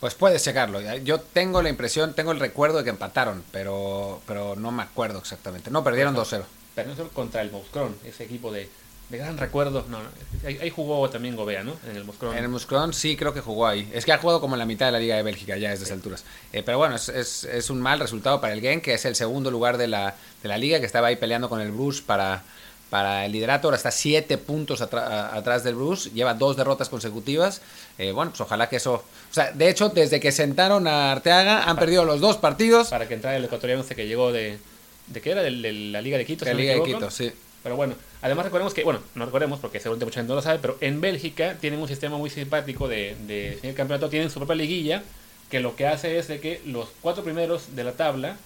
Pues 0.00 0.14
puedes 0.14 0.42
checarlo. 0.42 0.80
Yo 0.99 1.21
tengo 1.21 1.61
la 1.61 1.69
impresión, 1.69 2.14
tengo 2.14 2.33
el 2.33 2.40
recuerdo 2.40 2.78
de 2.78 2.85
que 2.85 2.90
empataron, 2.90 3.45
pero, 3.52 4.23
pero 4.26 4.57
no 4.57 4.73
me 4.73 4.83
acuerdo 4.83 5.19
exactamente. 5.19 5.71
No, 5.71 5.85
perdieron 5.85 6.16
2-0. 6.16 6.42
Perdieron 6.75 7.09
contra 7.11 7.42
el 7.42 7.50
Mouscron, 7.50 7.95
ese 8.04 8.25
equipo 8.25 8.50
de, 8.50 8.71
de 9.11 9.19
gran 9.19 9.37
recuerdo. 9.37 9.85
No, 9.90 10.02
no, 10.02 10.09
ahí, 10.47 10.57
ahí, 10.62 10.71
jugó 10.71 11.11
también 11.11 11.37
Gobea, 11.37 11.64
¿no? 11.64 11.75
En 11.87 11.97
el 11.97 12.04
Mouscron. 12.04 12.35
En 12.35 12.45
el 12.45 12.49
Mouscron 12.49 12.95
sí 12.95 13.14
creo 13.14 13.35
que 13.35 13.42
jugó 13.42 13.66
ahí. 13.66 13.90
Es 13.92 14.07
que 14.07 14.12
ha 14.12 14.19
jugado 14.19 14.40
como 14.40 14.54
en 14.54 14.61
la 14.61 14.64
mitad 14.64 14.87
de 14.87 14.92
la 14.92 15.00
Liga 15.00 15.16
de 15.16 15.23
Bélgica 15.23 15.59
ya 15.59 15.69
desde 15.69 15.85
sí. 15.85 15.88
esas 15.90 15.97
alturas. 15.99 16.25
Eh, 16.54 16.62
pero 16.62 16.78
bueno, 16.78 16.97
es, 16.97 17.11
es, 17.11 17.45
es, 17.45 17.69
un 17.69 17.83
mal 17.83 18.00
resultado 18.00 18.40
para 18.40 18.54
el 18.54 18.62
Genk, 18.62 18.83
que 18.83 18.95
es 18.95 19.04
el 19.04 19.16
segundo 19.16 19.50
lugar 19.50 19.76
de 19.76 19.88
la, 19.88 20.14
de 20.42 20.49
la 20.49 20.57
liga, 20.57 20.80
que 20.80 20.87
estaba 20.87 21.09
ahí 21.09 21.16
peleando 21.16 21.50
con 21.50 21.61
el 21.61 21.73
Bruce 21.73 22.02
para, 22.07 22.42
para 22.90 23.25
el 23.25 23.32
liderato. 23.32 23.68
Ahora 23.68 23.76
está 23.76 23.90
siete 23.90 24.37
puntos 24.37 24.82
atr 24.82 24.99
atrás 24.99 25.64
del 25.64 25.76
Bruce. 25.76 26.11
Lleva 26.11 26.35
dos 26.35 26.56
derrotas 26.56 26.88
consecutivas. 26.88 27.62
Eh, 27.97 28.12
bueno, 28.12 28.32
pues 28.32 28.40
ojalá 28.42 28.68
que 28.68 28.76
eso... 28.76 28.94
O 28.94 29.32
sea, 29.35 29.52
de 29.52 29.68
hecho, 29.70 29.88
desde 29.88 30.20
que 30.20 30.32
sentaron 30.32 30.87
a 30.87 31.12
Arteaga, 31.12 31.61
han 31.61 31.76
para, 31.76 31.80
perdido 31.80 32.04
los 32.04 32.20
dos 32.20 32.37
partidos. 32.37 32.88
Para 32.88 33.09
que 33.09 33.14
entrara 33.14 33.37
el 33.37 33.44
ecuatoriano 33.44 33.85
que 33.87 34.06
llegó 34.06 34.32
de... 34.32 34.59
¿De 35.06 35.20
qué 35.20 35.30
era? 35.30 35.42
De, 35.42 35.50
de 35.50 35.73
la 35.73 36.02
Liga 36.02 36.18
de 36.18 36.26
Quito. 36.26 36.44
De 36.44 36.52
la 36.52 36.61
Liga 36.61 36.75
de 36.75 36.82
Quito, 36.82 37.11
sí. 37.11 37.32
Pero 37.62 37.76
bueno, 37.76 37.94
además 38.23 38.47
recordemos 38.47 38.73
que, 38.73 38.85
bueno, 38.85 39.00
no 39.14 39.26
recordemos 39.26 39.61
porque 39.61 39.80
seguramente 39.80 40.06
mucha 40.06 40.20
gente 40.20 40.30
no 40.30 40.37
lo 40.37 40.42
sabe, 40.42 40.61
pero 40.61 40.78
en 40.80 41.02
Bélgica 41.02 41.56
tienen 41.61 41.78
un 41.78 41.88
sistema 41.88 42.16
muy 42.16 42.30
simpático 42.30 42.88
de, 42.88 43.16
de, 43.26 43.59
de 43.61 43.75
campeonato, 43.75 44.09
tienen 44.09 44.30
su 44.30 44.38
propia 44.38 44.56
liguilla, 44.56 45.02
que 45.50 45.61
lo 45.61 45.76
que 45.76 45.87
hace 45.87 46.18
es 46.18 46.26
de 46.28 46.40
que 46.40 46.62
los 46.64 46.88
cuatro 47.02 47.23
primeros 47.23 47.76
de 47.76 47.85
la 47.85 47.92
tabla, 47.92 48.38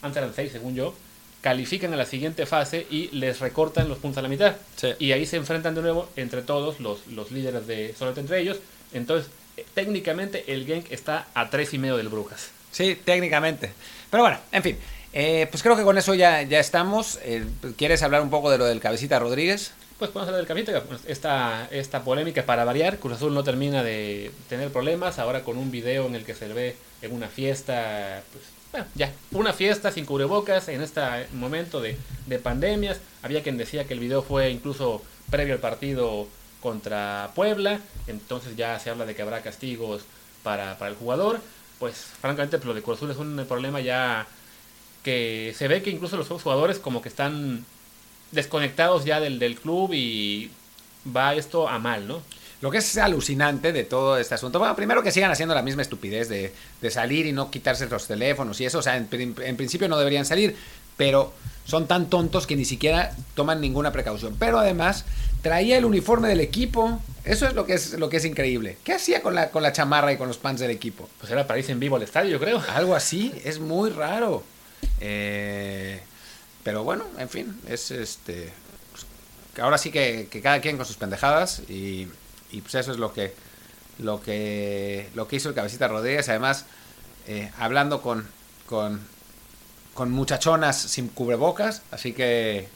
antes 0.00 0.16
eran 0.16 0.32
seis 0.34 0.52
según 0.52 0.74
yo, 0.74 0.94
califican 1.42 1.92
a 1.92 1.96
la 1.96 2.06
siguiente 2.06 2.46
fase 2.46 2.86
y 2.88 3.08
les 3.08 3.40
recortan 3.40 3.88
los 3.88 3.98
puntos 3.98 4.18
a 4.18 4.22
la 4.22 4.28
mitad. 4.28 4.56
Sí. 4.76 4.94
Y 4.98 5.12
ahí 5.12 5.26
se 5.26 5.36
enfrentan 5.36 5.74
de 5.74 5.82
nuevo 5.82 6.08
entre 6.16 6.40
todos 6.40 6.80
los, 6.80 7.06
los 7.08 7.30
líderes 7.30 7.66
de 7.66 7.94
solamente 7.98 8.20
entre 8.22 8.40
ellos. 8.40 8.58
Entonces, 8.94 9.30
eh, 9.56 9.66
técnicamente 9.74 10.44
el 10.52 10.64
Genk 10.66 10.90
está 10.90 11.26
a 11.34 11.50
tres 11.50 11.74
y 11.74 11.78
medio 11.78 11.96
del 11.96 12.08
Brujas. 12.08 12.50
Sí, 12.70 12.98
técnicamente. 13.04 13.72
Pero 14.10 14.22
bueno, 14.22 14.38
en 14.52 14.62
fin. 14.62 14.78
Eh, 15.12 15.46
pues 15.50 15.62
creo 15.62 15.76
que 15.76 15.82
con 15.82 15.98
eso 15.98 16.14
ya, 16.14 16.42
ya 16.42 16.60
estamos. 16.60 17.18
Eh, 17.22 17.44
¿Quieres 17.76 18.02
hablar 18.02 18.22
un 18.22 18.30
poco 18.30 18.50
de 18.50 18.56
lo 18.56 18.64
del 18.64 18.80
Cabecita 18.80 19.18
Rodríguez? 19.18 19.72
Pues 19.98 20.10
podemos 20.10 20.28
hablar 20.28 20.46
del 20.46 20.48
Cabecita. 20.48 20.82
Esta, 21.06 21.68
esta 21.70 22.02
polémica 22.02 22.46
para 22.46 22.64
variar. 22.64 22.98
Cruz 22.98 23.14
Azul 23.14 23.34
no 23.34 23.42
termina 23.44 23.82
de 23.82 24.30
tener 24.48 24.70
problemas. 24.70 25.18
Ahora 25.18 25.42
con 25.42 25.58
un 25.58 25.70
video 25.70 26.06
en 26.06 26.14
el 26.14 26.24
que 26.24 26.34
se 26.34 26.48
le 26.48 26.54
ve 26.54 26.76
en 27.02 27.12
una 27.12 27.28
fiesta. 27.28 28.22
Pues, 28.32 28.44
bueno, 28.72 28.86
ya, 28.94 29.12
una 29.32 29.52
fiesta 29.52 29.92
sin 29.92 30.06
cubrebocas 30.06 30.68
en 30.68 30.80
este 30.80 31.00
momento 31.34 31.80
de, 31.80 31.96
de 32.26 32.38
pandemias. 32.38 33.00
Había 33.22 33.42
quien 33.42 33.58
decía 33.58 33.84
que 33.84 33.94
el 33.94 34.00
video 34.00 34.22
fue 34.22 34.50
incluso 34.50 35.02
previo 35.30 35.54
al 35.54 35.60
partido 35.60 36.26
contra 36.62 37.30
Puebla. 37.34 37.80
Entonces 38.06 38.56
ya 38.56 38.78
se 38.78 38.88
habla 38.88 39.04
de 39.04 39.14
que 39.14 39.22
habrá 39.22 39.42
castigos 39.42 40.02
para, 40.42 40.78
para 40.78 40.90
el 40.90 40.96
jugador. 40.96 41.40
Pues 41.78 41.96
francamente, 42.20 42.56
pues, 42.56 42.66
lo 42.66 42.74
de 42.74 42.82
Cruz 42.82 42.96
Azul 42.96 43.10
es 43.10 43.18
un 43.18 43.44
problema 43.46 43.80
ya 43.80 44.26
que 45.04 45.54
se 45.56 45.68
ve 45.68 45.82
que 45.82 45.90
incluso 45.90 46.16
los 46.16 46.28
jugadores 46.28 46.78
como 46.78 47.02
que 47.02 47.08
están 47.08 47.66
desconectados 48.30 49.04
ya 49.04 49.20
del, 49.20 49.38
del 49.38 49.56
club 49.56 49.92
y 49.92 50.50
va 51.14 51.34
esto 51.34 51.68
a 51.68 51.78
mal, 51.78 52.08
¿no? 52.08 52.22
Lo 52.62 52.70
que 52.70 52.78
es 52.78 52.96
alucinante 52.96 53.72
de 53.72 53.82
todo 53.82 54.16
este 54.16 54.36
asunto, 54.36 54.60
bueno, 54.60 54.76
primero 54.76 55.02
que 55.02 55.10
sigan 55.10 55.32
haciendo 55.32 55.52
la 55.52 55.62
misma 55.62 55.82
estupidez 55.82 56.28
de, 56.28 56.52
de 56.80 56.90
salir 56.92 57.26
y 57.26 57.32
no 57.32 57.50
quitarse 57.50 57.88
los 57.88 58.06
teléfonos 58.06 58.60
y 58.60 58.64
eso, 58.64 58.78
o 58.78 58.82
sea, 58.82 58.96
en, 58.96 59.08
en, 59.10 59.56
principio 59.56 59.88
no 59.88 59.98
deberían 59.98 60.24
salir, 60.24 60.54
pero 60.96 61.32
son 61.64 61.88
tan 61.88 62.08
tontos 62.08 62.46
que 62.46 62.54
ni 62.54 62.64
siquiera 62.64 63.16
toman 63.34 63.60
ninguna 63.60 63.90
precaución. 63.90 64.36
Pero 64.38 64.60
además, 64.60 65.04
traía 65.42 65.76
el 65.76 65.84
uniforme 65.84 66.28
del 66.28 66.38
equipo, 66.38 67.00
eso 67.24 67.48
es 67.48 67.54
lo 67.54 67.66
que 67.66 67.74
es, 67.74 67.94
lo 67.94 68.08
que 68.08 68.18
es 68.18 68.24
increíble. 68.24 68.78
¿Qué 68.84 68.92
hacía 68.92 69.22
con 69.22 69.34
la, 69.34 69.50
con 69.50 69.64
la 69.64 69.72
chamarra 69.72 70.12
y 70.12 70.16
con 70.16 70.28
los 70.28 70.38
pants 70.38 70.60
del 70.60 70.70
equipo? 70.70 71.08
Pues 71.18 71.32
era 71.32 71.44
para 71.48 71.58
irse 71.58 71.72
en 71.72 71.80
vivo 71.80 71.96
al 71.96 72.02
estadio, 72.02 72.30
yo 72.30 72.38
creo. 72.38 72.62
Algo 72.68 72.94
así, 72.94 73.34
es 73.44 73.58
muy 73.58 73.90
raro. 73.90 74.44
Eh, 75.00 76.00
pero 76.62 76.84
bueno, 76.84 77.06
en 77.18 77.28
fin, 77.28 77.60
es 77.68 77.90
este. 77.90 78.52
Pues, 78.92 79.04
ahora 79.60 79.78
sí 79.78 79.90
que, 79.90 80.28
que, 80.30 80.40
cada 80.40 80.60
quien 80.60 80.76
con 80.76 80.86
sus 80.86 80.96
pendejadas 80.96 81.60
y, 81.68 82.06
y, 82.52 82.60
pues 82.60 82.74
eso 82.76 82.92
es 82.92 82.98
lo 82.98 83.12
que 83.12 83.34
lo 83.98 84.20
que 84.20 85.08
lo 85.14 85.28
que 85.28 85.36
hizo 85.36 85.48
el 85.48 85.54
cabecita 85.54 85.88
Rodríguez. 85.88 86.28
Además, 86.28 86.66
eh, 87.26 87.50
hablando 87.58 88.00
con, 88.02 88.26
con 88.66 89.00
con 89.94 90.10
muchachonas 90.10 90.80
sin 90.80 91.08
cubrebocas, 91.08 91.82
así 91.90 92.12
que 92.12 92.68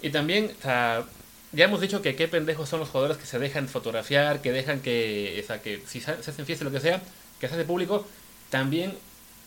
y 0.00 0.10
también, 0.10 0.52
ya 0.62 1.64
hemos 1.64 1.80
dicho 1.80 2.02
que 2.02 2.14
qué 2.14 2.28
pendejos 2.28 2.68
son 2.68 2.80
los 2.80 2.88
jugadores 2.88 3.16
que 3.16 3.26
se 3.26 3.38
dejan 3.38 3.68
fotografiar, 3.68 4.40
que 4.40 4.52
dejan 4.52 4.80
que, 4.80 5.40
o 5.42 5.46
sea, 5.46 5.60
que 5.60 5.82
si 5.86 6.00
se 6.00 6.12
hacen 6.12 6.46
fiesta 6.46 6.64
lo 6.64 6.70
que 6.70 6.80
sea, 6.80 7.02
que 7.40 7.48
se 7.48 7.54
hace 7.54 7.64
público, 7.64 8.06
también 8.50 8.96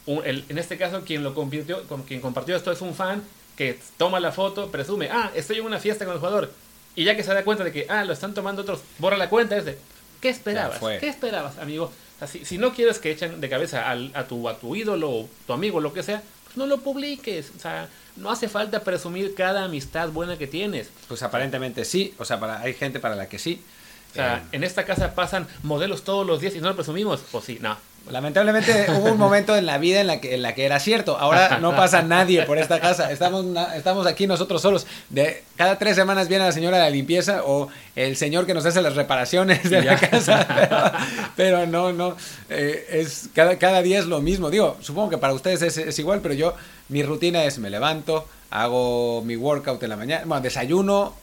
en 0.08 0.58
este 0.58 0.78
caso 0.78 1.04
quien 1.06 1.24
lo 1.24 1.34
convirtió, 1.34 1.88
con 1.88 2.04
quien 2.04 2.22
compartió 2.22 2.56
esto 2.56 2.72
es 2.72 2.82
un 2.82 2.96
fan 2.96 3.24
que 3.56 3.80
toma 3.98 4.20
la 4.20 4.32
foto, 4.32 4.72
presume, 4.72 5.10
ah, 5.12 5.32
estoy 5.36 5.60
en 5.60 5.66
una 5.66 5.80
fiesta 5.80 6.06
con 6.06 6.16
el 6.16 6.20
jugador. 6.20 6.52
Y 6.96 7.04
ya 7.04 7.16
que 7.16 7.24
se 7.24 7.34
da 7.34 7.44
cuenta 7.44 7.64
de 7.64 7.72
que, 7.72 7.86
ah, 7.90 8.04
lo 8.04 8.14
están 8.14 8.34
tomando 8.34 8.62
otros, 8.62 8.82
borra 8.98 9.18
la 9.18 9.30
cuenta, 9.30 9.56
es 9.58 9.66
de, 9.66 9.78
¿qué 10.20 10.30
esperabas? 10.30 10.80
¿Qué 11.00 11.08
esperabas, 11.08 11.58
amigo? 11.58 11.86
O 11.86 12.20
sea, 12.20 12.28
si, 12.28 12.46
si, 12.46 12.58
no 12.58 12.74
quieres 12.74 13.00
que 13.00 13.12
echen 13.12 13.42
de 13.42 13.50
cabeza 13.50 13.90
al, 13.90 14.12
a, 14.14 14.28
tu, 14.28 14.48
a 14.48 14.60
tu 14.60 14.76
ídolo, 14.76 15.28
tu 15.48 15.54
amigo, 15.54 15.80
lo 15.80 15.94
que 15.94 16.04
sea, 16.04 16.22
pues 16.44 16.58
no 16.58 16.66
lo 16.66 16.80
publiques. 16.82 17.52
O 17.56 17.60
sea, 17.60 17.88
no 18.18 18.30
hace 18.30 18.50
falta 18.50 18.84
presumir 18.84 19.34
cada 19.36 19.64
amistad 19.64 20.10
buena 20.10 20.38
que 20.38 20.48
tienes. 20.48 20.90
Pues 21.08 21.24
aparentemente 21.24 21.86
sí, 21.86 22.14
o 22.18 22.26
sea, 22.26 22.40
para, 22.40 22.60
hay 22.60 22.74
gente 22.74 23.00
para 23.00 23.16
la 23.16 23.30
que 23.30 23.40
sí. 23.40 23.64
O 24.12 24.14
sea, 24.14 24.38
eh. 24.38 24.42
en 24.52 24.64
esta 24.64 24.86
casa 24.86 25.16
pasan 25.16 25.48
modelos 25.64 26.04
todos 26.04 26.26
los 26.26 26.42
días 26.42 26.56
y 26.56 26.60
no 26.60 26.70
lo 26.70 26.76
presumimos. 26.76 27.22
Pues 27.32 27.46
sí, 27.46 27.60
no. 27.62 27.78
Lamentablemente 28.10 28.88
hubo 28.98 29.12
un 29.12 29.18
momento 29.18 29.56
en 29.56 29.66
la 29.66 29.78
vida 29.78 30.02
en 30.02 30.08
la 30.08 30.20
que, 30.20 30.34
en 30.34 30.42
la 30.42 30.56
que 30.56 30.66
era 30.66 30.80
cierto. 30.80 31.18
Ahora 31.18 31.60
no 31.60 31.76
pasa 31.76 32.02
nadie 32.02 32.44
por 32.44 32.58
esta 32.58 32.80
casa. 32.80 33.12
Estamos, 33.12 33.46
estamos 33.76 34.08
aquí 34.08 34.28
nosotros 34.28 34.62
solos. 34.62 34.88
De, 35.10 35.44
cada 35.56 35.78
tres 35.78 35.96
semanas 35.96 36.28
viene 36.28 36.46
la 36.46 36.52
señora 36.52 36.78
de 36.78 36.84
la 36.84 36.90
limpieza 36.90 37.44
o 37.46 37.70
el 37.96 38.18
señor 38.18 38.46
que 38.46 38.54
nos 38.54 38.66
hace 38.66 38.82
las 38.82 38.96
reparaciones 38.96 39.70
de 39.70 39.84
la 39.84 39.98
casa. 39.98 40.48
Pero, 40.48 40.92
pero, 41.36 41.68
no, 41.68 41.94
no. 41.94 42.18
Eh, 42.50 42.86
es, 42.92 43.30
cada, 43.34 43.58
cada 43.58 43.82
día 43.82 44.00
es 44.00 44.08
lo 44.08 44.20
mismo. 44.20 44.50
Digo, 44.50 44.78
supongo 44.82 45.12
que 45.12 45.18
para 45.18 45.34
ustedes 45.34 45.62
es, 45.62 45.78
es 45.78 46.00
igual, 46.00 46.22
pero 46.22 46.34
yo, 46.34 46.56
mi 46.90 47.04
rutina 47.04 47.44
es 47.44 47.60
me 47.60 47.70
levanto, 47.70 48.28
hago 48.50 49.22
mi 49.24 49.36
workout 49.36 49.82
en 49.84 49.90
la 49.90 49.96
mañana, 49.96 50.24
bueno, 50.26 50.42
desayuno, 50.42 51.14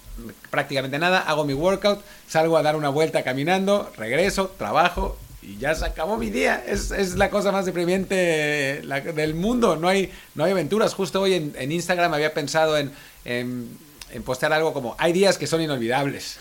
prácticamente 0.51 0.99
nada, 0.99 1.21
hago 1.21 1.45
mi 1.45 1.55
workout, 1.55 2.01
salgo 2.29 2.57
a 2.57 2.63
dar 2.63 2.77
una 2.77 2.89
vuelta 2.89 3.23
caminando, 3.23 3.91
regreso, 3.97 4.49
trabajo 4.59 5.19
y 5.43 5.57
ya 5.59 5.75
se 5.75 5.85
acabó 5.85 6.17
mi 6.19 6.31
día. 6.31 6.63
Es, 6.67 6.91
es 6.91 7.17
la 7.17 7.31
cosa 7.31 7.53
más 7.53 7.65
deprimente 7.67 8.81
la- 8.85 9.01
del 9.01 9.35
mundo. 9.35 9.77
No 9.77 9.89
hay, 9.89 10.13
no 10.35 10.45
hay 10.45 10.53
aventuras. 10.53 10.95
Justo 10.95 11.21
hoy 11.23 11.35
en, 11.35 11.55
en 11.59 11.73
Instagram 11.73 12.13
había 12.15 12.35
pensado 12.35 12.77
en, 12.77 12.91
en, 13.25 13.69
en 14.13 14.23
postear 14.23 14.53
algo 14.53 14.73
como, 14.73 14.95
hay 14.99 15.13
días 15.13 15.39
que 15.39 15.47
son 15.47 15.61
inolvidables. 15.63 16.39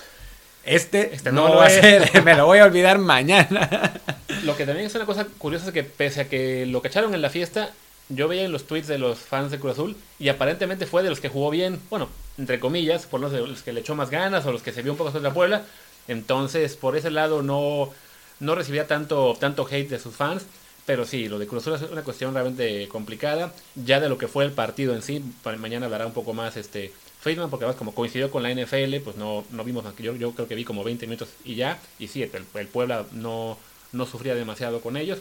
Este, 0.66 1.16
Este 1.16 1.32
no, 1.32 1.44
no 1.48 1.54
lo 1.54 1.56
va 1.60 1.68
a 1.68 1.70
ser, 1.70 2.24
me 2.26 2.36
lo 2.36 2.46
voy 2.46 2.60
a 2.60 2.66
olvidar 2.66 2.98
mañana. 2.98 3.94
Lo 4.44 4.56
que 4.56 4.66
también 4.66 4.86
es 4.88 4.96
una 4.96 5.06
cosa 5.06 5.26
curiosa 5.38 5.68
es 5.68 5.72
que 5.72 5.84
pese 5.84 6.22
a 6.22 6.30
que 6.30 6.66
lo 6.68 6.82
cacharon 6.82 7.14
en 7.16 7.22
la 7.22 7.30
fiesta, 7.30 7.72
yo 8.10 8.28
veía 8.28 8.44
en 8.44 8.52
los 8.52 8.68
tweets 8.68 8.88
de 8.88 8.98
los 8.98 9.18
fans 9.20 9.52
de 9.52 9.60
Cruz 9.60 9.74
Azul 9.74 9.96
y 10.20 10.30
aparentemente 10.30 10.86
fue 10.86 11.02
de 11.04 11.10
los 11.10 11.20
que 11.20 11.28
jugó 11.30 11.50
bien, 11.50 11.80
bueno, 11.90 12.08
entre 12.38 12.60
comillas, 12.60 13.06
por 13.06 13.20
los, 13.20 13.32
los 13.32 13.64
que 13.64 13.74
le 13.74 13.82
echó 13.82 13.96
más 13.96 14.10
ganas 14.10 14.46
o 14.46 14.52
los 14.52 14.62
que 14.62 14.72
se 14.72 14.82
vio 14.82 14.92
un 14.92 14.98
poco 14.98 15.12
contra 15.12 15.34
Puebla. 15.34 15.64
Entonces, 16.08 16.76
por 16.76 16.96
ese 16.96 17.12
lado 17.12 17.42
no, 17.42 17.92
no 18.40 18.56
recibía 18.56 18.88
tanto, 18.88 19.36
tanto 19.40 19.68
hate 19.70 19.90
de 19.90 20.00
sus 20.00 20.16
fans. 20.16 20.46
Pero 20.86 21.06
sí, 21.06 21.28
lo 21.28 21.38
de 21.38 21.48
Cruz 21.48 21.68
Azul 21.68 21.86
es 21.86 21.92
una 21.92 22.04
cuestión 22.04 22.34
realmente 22.34 22.88
complicada. 22.88 23.54
Ya 23.76 24.00
de 24.00 24.08
lo 24.08 24.18
que 24.18 24.30
fue 24.30 24.46
el 24.46 24.52
partido 24.52 24.96
en 24.96 25.02
sí, 25.02 25.22
mañana 25.60 25.88
hablará 25.88 26.06
un 26.06 26.14
poco 26.14 26.34
más 26.34 26.56
este 26.56 26.94
Friedman, 27.20 27.50
porque 27.50 27.66
además 27.66 27.78
como 27.78 27.94
coincidió 27.94 28.32
con 28.32 28.42
la 28.42 28.54
NFL, 28.54 29.02
pues 29.04 29.18
no, 29.18 29.44
no 29.52 29.64
vimos 29.66 29.84
yo, 29.98 30.16
yo 30.16 30.32
creo 30.32 30.48
que 30.48 30.56
vi 30.56 30.64
como 30.64 30.86
20 30.86 31.06
minutos 31.08 31.30
y 31.44 31.56
ya. 31.56 31.78
Y 32.00 32.08
sí, 32.08 32.24
el, 32.24 32.32
el 32.54 32.68
Puebla 32.68 33.06
no, 33.12 33.58
no 33.92 34.06
sufría 34.06 34.34
demasiado 34.34 34.80
con 34.80 34.96
ellos. 34.96 35.20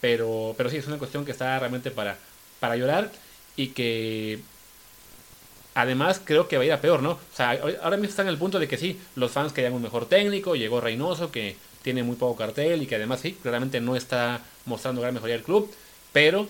Pero, 0.00 0.54
pero 0.56 0.70
sí, 0.70 0.76
es 0.76 0.86
una 0.86 0.98
cuestión 0.98 1.24
que 1.24 1.32
está 1.32 1.58
realmente 1.58 1.90
para, 1.90 2.16
para 2.60 2.76
llorar 2.76 3.10
y 3.56 3.68
que 3.68 4.40
además 5.74 6.20
creo 6.24 6.48
que 6.48 6.56
va 6.56 6.62
a 6.62 6.66
ir 6.66 6.72
a 6.72 6.80
peor, 6.80 7.02
¿no? 7.02 7.12
O 7.12 7.18
sea, 7.34 7.50
ahora 7.82 7.96
mismo 7.96 8.10
está 8.10 8.22
en 8.22 8.28
el 8.28 8.38
punto 8.38 8.58
de 8.58 8.68
que 8.68 8.76
sí, 8.78 9.00
los 9.16 9.30
fans 9.30 9.52
querían 9.52 9.72
un 9.74 9.82
mejor 9.82 10.06
técnico, 10.06 10.56
llegó 10.56 10.80
Reynoso, 10.80 11.30
que 11.30 11.56
tiene 11.82 12.02
muy 12.02 12.16
poco 12.16 12.36
cartel 12.36 12.82
y 12.82 12.86
que 12.86 12.96
además 12.96 13.20
sí, 13.20 13.38
claramente 13.42 13.80
no 13.80 13.96
está 13.96 14.40
mostrando 14.66 15.00
gran 15.00 15.14
mejoría 15.14 15.36
del 15.36 15.44
club, 15.44 15.72
pero 16.12 16.46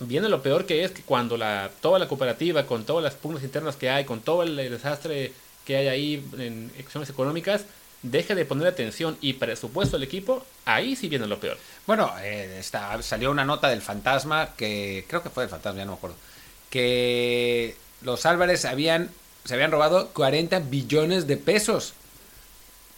viene 0.00 0.28
lo 0.28 0.42
peor 0.42 0.64
que 0.66 0.84
es 0.84 0.92
que 0.92 1.02
cuando 1.02 1.36
la, 1.36 1.70
toda 1.80 1.98
la 1.98 2.08
cooperativa, 2.08 2.66
con 2.66 2.84
todas 2.84 3.02
las 3.04 3.14
pugnas 3.14 3.42
internas 3.42 3.76
que 3.76 3.90
hay, 3.90 4.04
con 4.04 4.20
todo 4.20 4.42
el 4.42 4.56
desastre 4.56 5.32
que 5.64 5.76
hay 5.76 5.88
ahí 5.88 6.24
en 6.38 6.72
acciones 6.78 7.10
económicas, 7.10 7.64
deje 8.02 8.34
de 8.34 8.44
poner 8.44 8.66
atención 8.68 9.18
y 9.20 9.34
presupuesto 9.34 9.96
al 9.96 10.02
equipo, 10.04 10.44
ahí 10.64 10.94
sí 10.96 11.08
viene 11.08 11.26
lo 11.26 11.40
peor. 11.40 11.58
Bueno, 11.86 12.12
eh, 12.22 12.56
está- 12.60 13.00
salió 13.02 13.30
una 13.30 13.44
nota 13.44 13.68
del 13.68 13.82
fantasma 13.82 14.54
que 14.56 15.04
creo 15.08 15.22
que 15.22 15.30
fue 15.30 15.42
del 15.44 15.50
fantasma, 15.50 15.78
ya 15.80 15.84
no 15.84 15.92
me 15.92 15.96
acuerdo, 15.98 16.16
que 16.70 17.76
los 18.02 18.26
Álvarez 18.26 18.64
habían 18.64 19.10
se 19.44 19.54
habían 19.54 19.70
robado 19.70 20.08
40 20.08 20.58
billones 20.60 21.26
de 21.26 21.36
pesos. 21.38 21.94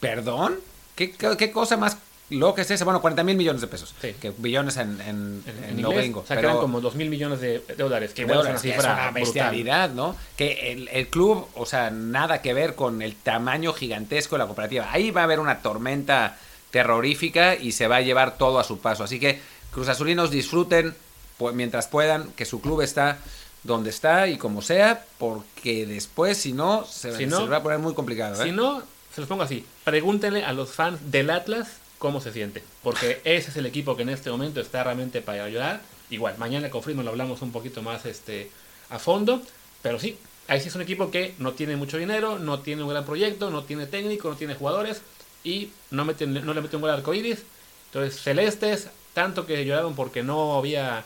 ¿Perdón? 0.00 0.58
¿Qué, 0.96 1.12
qué, 1.12 1.36
qué 1.36 1.50
cosa 1.52 1.76
más 1.76 1.96
loca 2.30 2.62
es 2.62 2.70
esa? 2.70 2.84
Bueno, 2.84 3.00
40 3.00 3.22
mil 3.24 3.36
millones 3.36 3.60
de 3.60 3.66
pesos. 3.66 3.94
Sí. 4.00 4.14
Que 4.20 4.32
billones 4.36 4.76
en, 4.78 5.00
en, 5.00 5.44
En, 5.68 5.82
lo 5.82 5.90
gringo. 5.90 6.22
sacaron 6.26 6.52
pero- 6.52 6.60
como 6.60 6.80
2 6.80 6.94
mil 6.94 7.08
millones 7.10 7.40
de 7.40 7.60
dólares, 7.76 8.12
que 8.14 8.22
es 8.22 8.28
una 8.30 8.54
que 8.60 8.70
es 8.70 8.78
una 8.84 9.10
bestialidad, 9.10 9.90
¿no? 9.90 10.16
Que 10.36 10.72
el, 10.72 10.88
el 10.88 11.08
club, 11.08 11.46
o 11.54 11.66
sea, 11.66 11.90
nada 11.90 12.40
que 12.42 12.54
ver 12.54 12.74
con 12.74 13.02
el 13.02 13.14
tamaño 13.14 13.72
gigantesco 13.72 14.36
de 14.36 14.40
la 14.40 14.46
cooperativa. 14.46 14.90
Ahí 14.90 15.10
va 15.10 15.20
a 15.22 15.24
haber 15.24 15.38
una 15.40 15.60
tormenta 15.62 16.36
terrorífica 16.70 17.54
y 17.56 17.72
se 17.72 17.86
va 17.88 17.96
a 17.96 18.00
llevar 18.00 18.38
todo 18.38 18.58
a 18.58 18.64
su 18.64 18.78
paso. 18.80 19.04
Así 19.04 19.20
que 19.20 19.40
Cruz 19.72 19.88
Azulinos 19.88 20.30
disfruten 20.30 20.94
pues, 21.36 21.54
mientras 21.54 21.88
puedan 21.88 22.32
que 22.32 22.44
su 22.44 22.60
club 22.60 22.80
está 22.80 23.18
donde 23.62 23.90
está 23.90 24.26
y 24.28 24.38
como 24.38 24.62
sea, 24.62 25.04
porque 25.18 25.86
después, 25.86 26.38
si 26.38 26.52
no, 26.52 26.84
se, 26.84 27.16
Si 27.16 27.26
no- 27.26 27.48
va 27.48 27.58
a 27.58 27.62
poner 27.62 27.78
muy 27.78 27.94
complicado. 27.94 28.40
¿eh? 28.42 28.46
Si 28.46 28.52
no, 28.52 28.82
se 29.14 29.20
los 29.20 29.28
pongo 29.28 29.42
así. 29.42 29.64
Pregúntenle 29.84 30.44
a 30.44 30.52
los 30.52 30.70
fans 30.70 31.10
del 31.10 31.30
Atlas 31.30 31.68
cómo 31.98 32.20
se 32.20 32.32
siente. 32.32 32.62
Porque 32.82 33.20
ese 33.24 33.50
es 33.50 33.56
el 33.56 33.66
equipo 33.66 33.96
que 33.96 34.02
en 34.02 34.08
este 34.08 34.30
momento 34.30 34.60
está 34.60 34.82
realmente 34.84 35.20
para 35.20 35.48
llorar. 35.48 35.82
Igual, 36.08 36.38
mañana 36.38 36.70
con 36.70 36.82
Friedman 36.82 37.04
lo 37.04 37.10
hablamos 37.10 37.42
un 37.42 37.52
poquito 37.52 37.82
más 37.82 38.06
este, 38.06 38.50
a 38.88 38.98
fondo. 38.98 39.42
Pero 39.82 39.98
sí, 40.00 40.16
ahí 40.48 40.60
sí 40.60 40.68
es 40.68 40.74
un 40.74 40.82
equipo 40.82 41.10
que 41.10 41.34
no 41.38 41.52
tiene 41.52 41.76
mucho 41.76 41.98
dinero, 41.98 42.38
no 42.38 42.60
tiene 42.60 42.82
un 42.82 42.88
gran 42.88 43.04
proyecto, 43.04 43.50
no 43.50 43.64
tiene 43.64 43.86
técnico, 43.86 44.30
no 44.30 44.36
tiene 44.36 44.54
jugadores. 44.54 45.02
Y 45.44 45.70
no, 45.90 46.04
meten, 46.06 46.32
no 46.44 46.54
le 46.54 46.60
mete 46.62 46.76
un 46.76 46.82
gol 46.82 46.90
al 46.90 46.96
arcoíris. 46.98 47.42
Entonces, 47.86 48.20
celestes, 48.22 48.88
tanto 49.12 49.44
que 49.46 49.64
lloraron 49.66 49.94
porque 49.94 50.22
no 50.22 50.56
había. 50.56 51.04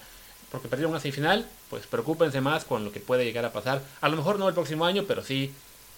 porque 0.53 0.69
perdieron 0.69 0.93
una 0.93 1.01
semifinal, 1.01 1.49
pues 1.71 1.87
preocúpense 1.87 2.41
más 2.41 2.65
con 2.65 2.85
lo 2.85 2.93
que 2.93 3.01
puede 3.01 3.25
llegar 3.25 3.45
a 3.45 3.53
pasar. 3.53 3.81
A 4.01 4.09
lo 4.09 4.17
mejor 4.17 4.39
no 4.39 4.49
el 4.49 4.55
próximo 4.55 4.85
año, 4.85 5.05
pero 5.09 5.23
sí 5.25 5.53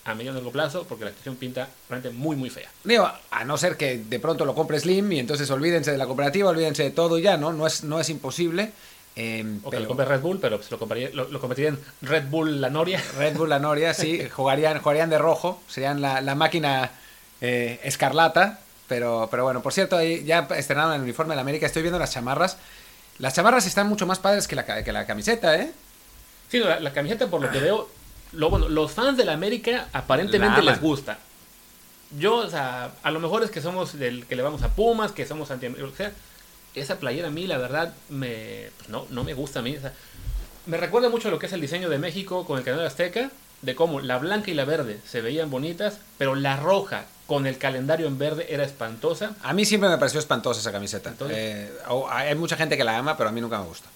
a 0.04 0.14
medio 0.14 0.30
y 0.30 0.34
largo 0.34 0.52
plazo, 0.52 0.84
porque 0.88 1.04
la 1.04 1.10
situación 1.10 1.34
pinta 1.36 1.68
realmente 1.90 2.16
muy, 2.16 2.36
muy 2.36 2.48
fea. 2.48 2.68
Digo, 2.84 3.10
a 3.30 3.44
no 3.44 3.58
ser 3.58 3.76
que 3.76 3.98
de 3.98 4.20
pronto 4.20 4.44
lo 4.44 4.54
compre 4.54 4.78
Slim 4.78 5.10
y 5.12 5.18
entonces 5.18 5.50
olvídense 5.50 5.90
de 5.90 5.98
la 5.98 6.06
cooperativa, 6.06 6.48
olvídense 6.50 6.84
de 6.84 6.90
todo 6.92 7.18
y 7.18 7.22
ya, 7.22 7.36
¿no? 7.36 7.52
No 7.52 7.66
es, 7.66 7.82
no 7.82 7.98
es 7.98 8.08
imposible. 8.08 8.70
eh, 9.16 9.44
O 9.64 9.70
que 9.70 9.78
pero- 9.78 9.82
lo 9.82 9.88
compre 9.88 10.04
Red 10.06 10.20
Bull, 10.20 10.38
pero 10.40 10.58
pues 10.58 10.70
lo, 10.70 10.78
compraría, 10.78 11.10
lo, 11.12 11.28
lo 11.28 11.40
convertiría 11.40 11.70
en 11.70 11.80
Red 12.02 12.26
Bull 12.28 12.60
La 12.60 12.70
Noria. 12.70 13.02
Red 13.18 13.36
Bull 13.36 13.48
La 13.48 13.58
Noria, 13.58 13.94
sí, 13.94 14.28
jugarían, 14.28 14.78
jugarían 14.78 15.10
de 15.10 15.18
rojo, 15.18 15.60
serían 15.66 16.00
la, 16.00 16.20
la 16.20 16.36
máquina 16.36 16.92
eh, 17.40 17.80
escarlata, 17.82 18.60
pero, 18.88 19.26
pero 19.28 19.42
bueno, 19.42 19.60
por 19.60 19.72
cierto, 19.72 19.96
ahí 19.96 20.22
ya 20.24 20.46
estrenaron 20.56 20.94
el 20.94 21.00
uniforme 21.02 21.32
de 21.32 21.36
la 21.36 21.42
América, 21.42 21.66
estoy 21.66 21.82
viendo 21.82 21.98
las 21.98 22.12
chamarras. 22.12 22.58
Las 23.18 23.34
chamarras 23.34 23.66
están 23.66 23.88
mucho 23.88 24.06
más 24.06 24.18
padres 24.18 24.46
que 24.46 24.56
la, 24.56 24.64
que 24.84 24.92
la 24.92 25.06
camiseta, 25.06 25.56
¿eh? 25.56 25.72
Sí, 26.50 26.58
la, 26.58 26.80
la 26.80 26.92
camiseta, 26.92 27.28
por 27.28 27.40
lo 27.40 27.50
que 27.50 27.58
veo, 27.58 27.88
lo, 28.32 28.50
bueno, 28.50 28.68
los 28.68 28.92
fans 28.92 29.16
de 29.16 29.24
la 29.24 29.32
América 29.32 29.88
aparentemente 29.92 30.62
La 30.62 30.72
les 30.72 30.80
gusta. 30.80 31.18
Yo, 32.18 32.36
o 32.36 32.50
sea, 32.50 32.92
a 33.02 33.10
lo 33.10 33.20
mejor 33.20 33.42
es 33.42 33.50
que 33.50 33.60
somos 33.60 33.98
del 33.98 34.26
que 34.26 34.36
le 34.36 34.42
vamos 34.42 34.62
a 34.62 34.68
Pumas, 34.68 35.12
que 35.12 35.26
somos 35.26 35.50
anti 35.50 35.68
que 35.68 35.96
sea. 35.96 36.12
Esa 36.74 36.98
playera 36.98 37.28
a 37.28 37.30
mí, 37.30 37.46
la 37.46 37.58
verdad, 37.58 37.94
me, 38.10 38.70
pues 38.76 38.90
no, 38.90 39.06
no 39.10 39.24
me 39.24 39.34
gusta 39.34 39.60
a 39.60 39.62
mí. 39.62 39.76
o 39.76 39.80
sea, 39.80 39.92
me 40.66 40.76
recuerda 40.76 41.08
mucho 41.08 41.28
a 41.28 41.30
lo 41.30 41.38
que 41.38 41.46
es 41.46 41.52
el 41.52 41.60
diseño 41.60 41.88
de 41.88 41.98
México 41.98 42.44
con 42.44 42.58
el 42.58 42.64
canal 42.64 42.86
Azteca, 42.86 43.30
de 43.62 43.74
cómo 43.74 44.00
la 44.00 44.18
blanca 44.18 44.50
y 44.50 44.54
la 44.54 44.64
verde 44.64 45.00
se 45.06 45.22
veían 45.22 45.50
bonitas, 45.50 45.98
pero 46.18 46.34
la 46.34 46.56
roja 46.56 47.06
con 47.26 47.46
el 47.46 47.58
calendario 47.58 48.06
en 48.06 48.18
verde 48.18 48.46
era 48.50 48.64
espantosa. 48.64 49.34
A 49.42 49.52
mí 49.52 49.64
siempre 49.64 49.90
me 49.90 49.98
pareció 49.98 50.20
espantosa 50.20 50.60
esa 50.60 50.72
camiseta. 50.72 51.10
Entonces- 51.10 51.36
Eh, 51.38 51.72
hay 52.10 52.34
mucha 52.36 52.56
gente 52.56 52.76
que 52.76 52.84
la 52.84 52.96
ama, 52.98 53.16
pero 53.16 53.28
a 53.28 53.32
mí 53.32 53.40
nunca 53.40 53.58
me 53.58 53.64
gusta. 53.66 53.88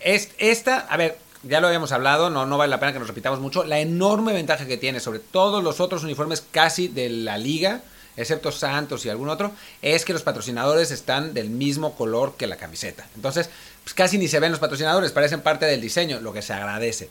Es, 0.00 0.30
esta, 0.38 0.78
a 0.80 0.96
ver, 0.96 1.18
ya 1.42 1.60
lo 1.60 1.66
habíamos 1.66 1.92
hablado, 1.92 2.30
no, 2.30 2.46
no 2.46 2.56
vale 2.58 2.70
la 2.70 2.80
pena 2.80 2.92
que 2.92 2.98
nos 2.98 3.08
repitamos 3.08 3.40
mucho. 3.40 3.64
La 3.64 3.78
enorme 3.78 4.32
ventaja 4.32 4.66
que 4.66 4.76
tiene 4.78 5.00
sobre 5.00 5.18
todos 5.18 5.62
los 5.62 5.80
otros 5.80 6.02
uniformes 6.02 6.42
casi 6.50 6.88
de 6.88 7.08
la 7.10 7.36
liga, 7.38 7.82
excepto 8.16 8.50
Santos 8.52 9.04
y 9.04 9.10
algún 9.10 9.28
otro, 9.28 9.52
es 9.82 10.04
que 10.04 10.12
los 10.12 10.22
patrocinadores 10.22 10.90
están 10.90 11.34
del 11.34 11.50
mismo 11.50 11.94
color 11.94 12.36
que 12.36 12.46
la 12.46 12.56
camiseta. 12.56 13.06
Entonces, 13.16 13.48
pues 13.84 13.94
casi 13.94 14.18
ni 14.18 14.28
se 14.28 14.40
ven 14.40 14.50
los 14.50 14.60
patrocinadores, 14.60 15.12
parecen 15.12 15.40
parte 15.40 15.66
del 15.66 15.80
diseño, 15.80 16.20
lo 16.20 16.32
que 16.32 16.42
se 16.42 16.52
agradece. 16.52 17.08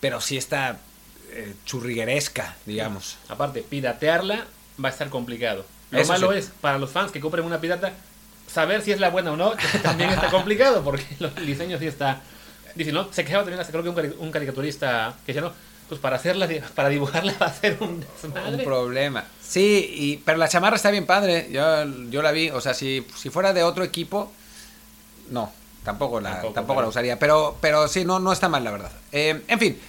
Pero 0.00 0.20
sí 0.20 0.36
está 0.36 0.78
eh, 1.32 1.54
churrigueresca, 1.64 2.56
digamos. 2.66 3.16
Aparte, 3.28 3.62
piratearla 3.62 4.46
va 4.82 4.88
a 4.88 4.92
estar 4.92 5.08
complicado. 5.08 5.64
Lo 5.90 5.98
Eso 6.00 6.12
malo 6.12 6.32
sí. 6.32 6.38
es, 6.38 6.50
para 6.60 6.78
los 6.78 6.90
fans 6.90 7.12
que 7.12 7.20
compren 7.20 7.44
una 7.44 7.60
pirata, 7.60 7.92
saber 8.52 8.82
si 8.82 8.92
es 8.92 9.00
la 9.00 9.10
buena 9.10 9.32
o 9.32 9.36
no, 9.36 9.52
también 9.82 10.10
está 10.10 10.28
complicado, 10.30 10.82
porque 10.82 11.04
lo- 11.18 11.28
el 11.36 11.46
diseño 11.46 11.78
sí 11.78 11.86
está... 11.86 12.20
Dice, 12.74 12.92
¿no? 12.92 13.10
Se 13.12 13.24
quejaba 13.24 13.42
también 13.44 13.60
hasta 13.60 13.72
creo 13.72 13.82
que 13.82 13.88
un, 13.88 14.14
un 14.26 14.30
caricaturista 14.30 15.14
que 15.24 15.32
decía, 15.32 15.40
no, 15.48 15.54
pues 15.88 16.00
para 16.00 16.16
hacerla, 16.16 16.48
para 16.74 16.88
dibujarla 16.90 17.34
va 17.40 17.46
a 17.46 17.52
ser 17.54 17.76
un 17.80 17.88
Un 17.88 18.00
desmadre. 18.22 18.64
problema. 18.64 19.24
Sí, 19.40 19.88
y, 19.94 20.16
pero 20.18 20.36
la 20.38 20.48
chamarra 20.48 20.76
está 20.76 20.90
bien 20.90 21.06
padre. 21.06 21.48
Yo, 21.50 21.84
yo 22.10 22.20
la 22.22 22.32
vi. 22.32 22.50
O 22.50 22.60
sea, 22.60 22.74
si, 22.74 23.06
si 23.16 23.30
fuera 23.30 23.52
de 23.54 23.62
otro 23.62 23.82
equipo, 23.84 24.30
no, 25.30 25.50
tampoco 25.84 26.20
la, 26.20 26.32
Tampoco, 26.32 26.52
tampoco, 26.54 26.74
pero- 26.78 26.86
la 26.86 26.88
usaría. 26.90 27.18
Pero, 27.18 27.56
pero 27.60 27.88
sí, 27.88 28.04
no, 28.04 28.18
no 28.18 28.32
está 28.32 28.48
mal, 28.48 28.64
la 28.64 28.72
verdad. 28.72 28.90
Eh, 29.12 29.42
en 29.48 29.58
fin, 29.58 29.80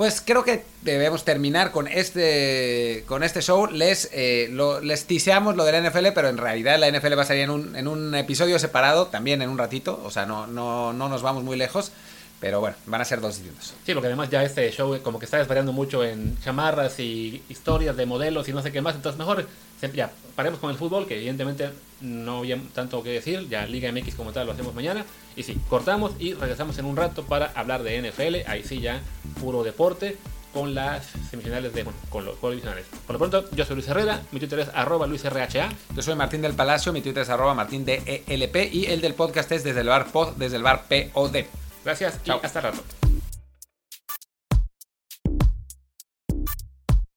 pues 0.00 0.22
creo 0.22 0.44
que 0.44 0.64
debemos 0.80 1.26
terminar 1.26 1.72
con 1.72 1.86
este, 1.86 3.04
con 3.06 3.22
este 3.22 3.42
show. 3.42 3.66
Les, 3.66 4.08
eh, 4.14 4.48
lo, 4.50 4.80
les 4.80 5.04
tiseamos 5.04 5.56
lo 5.56 5.64
de 5.66 5.72
la 5.72 5.90
NFL, 5.90 6.06
pero 6.14 6.30
en 6.30 6.38
realidad 6.38 6.78
la 6.78 6.90
NFL 6.90 7.18
va 7.18 7.22
a 7.24 7.26
salir 7.26 7.42
en 7.42 7.50
un, 7.50 7.76
en 7.76 7.86
un 7.86 8.14
episodio 8.14 8.58
separado, 8.58 9.08
también 9.08 9.42
en 9.42 9.50
un 9.50 9.58
ratito. 9.58 10.00
O 10.02 10.10
sea, 10.10 10.24
no, 10.24 10.46
no, 10.46 10.94
no 10.94 11.10
nos 11.10 11.20
vamos 11.20 11.44
muy 11.44 11.58
lejos. 11.58 11.92
Pero 12.40 12.60
bueno, 12.60 12.76
van 12.86 13.02
a 13.02 13.04
ser 13.04 13.20
dos 13.20 13.36
distintos. 13.36 13.74
Sí, 13.84 13.92
porque 13.92 14.06
además 14.06 14.30
ya 14.30 14.42
este 14.42 14.70
show 14.72 14.98
como 15.02 15.18
que 15.18 15.26
está 15.26 15.36
desvariando 15.36 15.72
mucho 15.72 16.02
en 16.02 16.38
chamarras 16.40 16.98
y 16.98 17.42
historias 17.48 17.96
de 17.96 18.06
modelos 18.06 18.48
y 18.48 18.52
no 18.52 18.62
sé 18.62 18.72
qué 18.72 18.80
más, 18.80 18.94
entonces 18.94 19.18
mejor 19.18 19.46
ya 19.94 20.10
paremos 20.34 20.58
con 20.58 20.70
el 20.70 20.76
fútbol, 20.76 21.06
que 21.06 21.16
evidentemente 21.16 21.70
no 22.00 22.38
había 22.38 22.58
tanto 22.74 23.02
que 23.02 23.10
decir, 23.10 23.48
ya 23.48 23.66
Liga 23.66 23.90
MX 23.92 24.14
como 24.14 24.32
tal 24.32 24.46
lo 24.46 24.52
hacemos 24.52 24.74
mañana, 24.74 25.04
y 25.36 25.42
sí, 25.42 25.58
cortamos 25.68 26.12
y 26.18 26.34
regresamos 26.34 26.78
en 26.78 26.84
un 26.86 26.96
rato 26.96 27.24
para 27.24 27.46
hablar 27.54 27.82
de 27.82 28.10
NFL, 28.10 28.48
ahí 28.50 28.62
sí 28.62 28.80
ya 28.80 29.00
puro 29.40 29.62
deporte, 29.62 30.16
con 30.52 30.74
las 30.74 31.06
semifinales 31.30 31.72
de, 31.72 31.84
bueno, 31.84 31.98
con 32.08 32.24
los 32.24 32.36
juegos 32.38 32.56
divisionales. 32.56 32.86
Por 33.06 33.14
lo 33.14 33.18
pronto, 33.18 33.48
yo 33.54 33.64
soy 33.64 33.76
Luis 33.76 33.88
Herrera, 33.88 34.22
mi 34.32 34.40
Twitter 34.40 34.60
es 34.60 34.68
arroba 34.74 35.06
luisrha, 35.06 35.48
Yo 35.94 36.02
soy 36.02 36.14
Martín 36.14 36.42
del 36.42 36.54
Palacio, 36.54 36.92
mi 36.92 37.00
Twitter 37.00 37.22
es 37.22 37.28
arroba 37.28 37.54
martín 37.54 37.84
de 37.84 38.24
ELP 38.26 38.72
y 38.72 38.86
el 38.86 39.00
del 39.00 39.14
podcast 39.14 39.52
es 39.52 39.62
desde 39.64 39.80
el 39.80 39.88
bar 39.88 40.10
pod, 40.10 40.34
desde 40.36 40.56
el 40.56 40.62
bar 40.62 40.86
POD. 40.88 41.44
Gracias 41.84 42.22
Chao. 42.24 42.40
y 42.42 42.46
hasta 42.46 42.60
rato. 42.60 42.99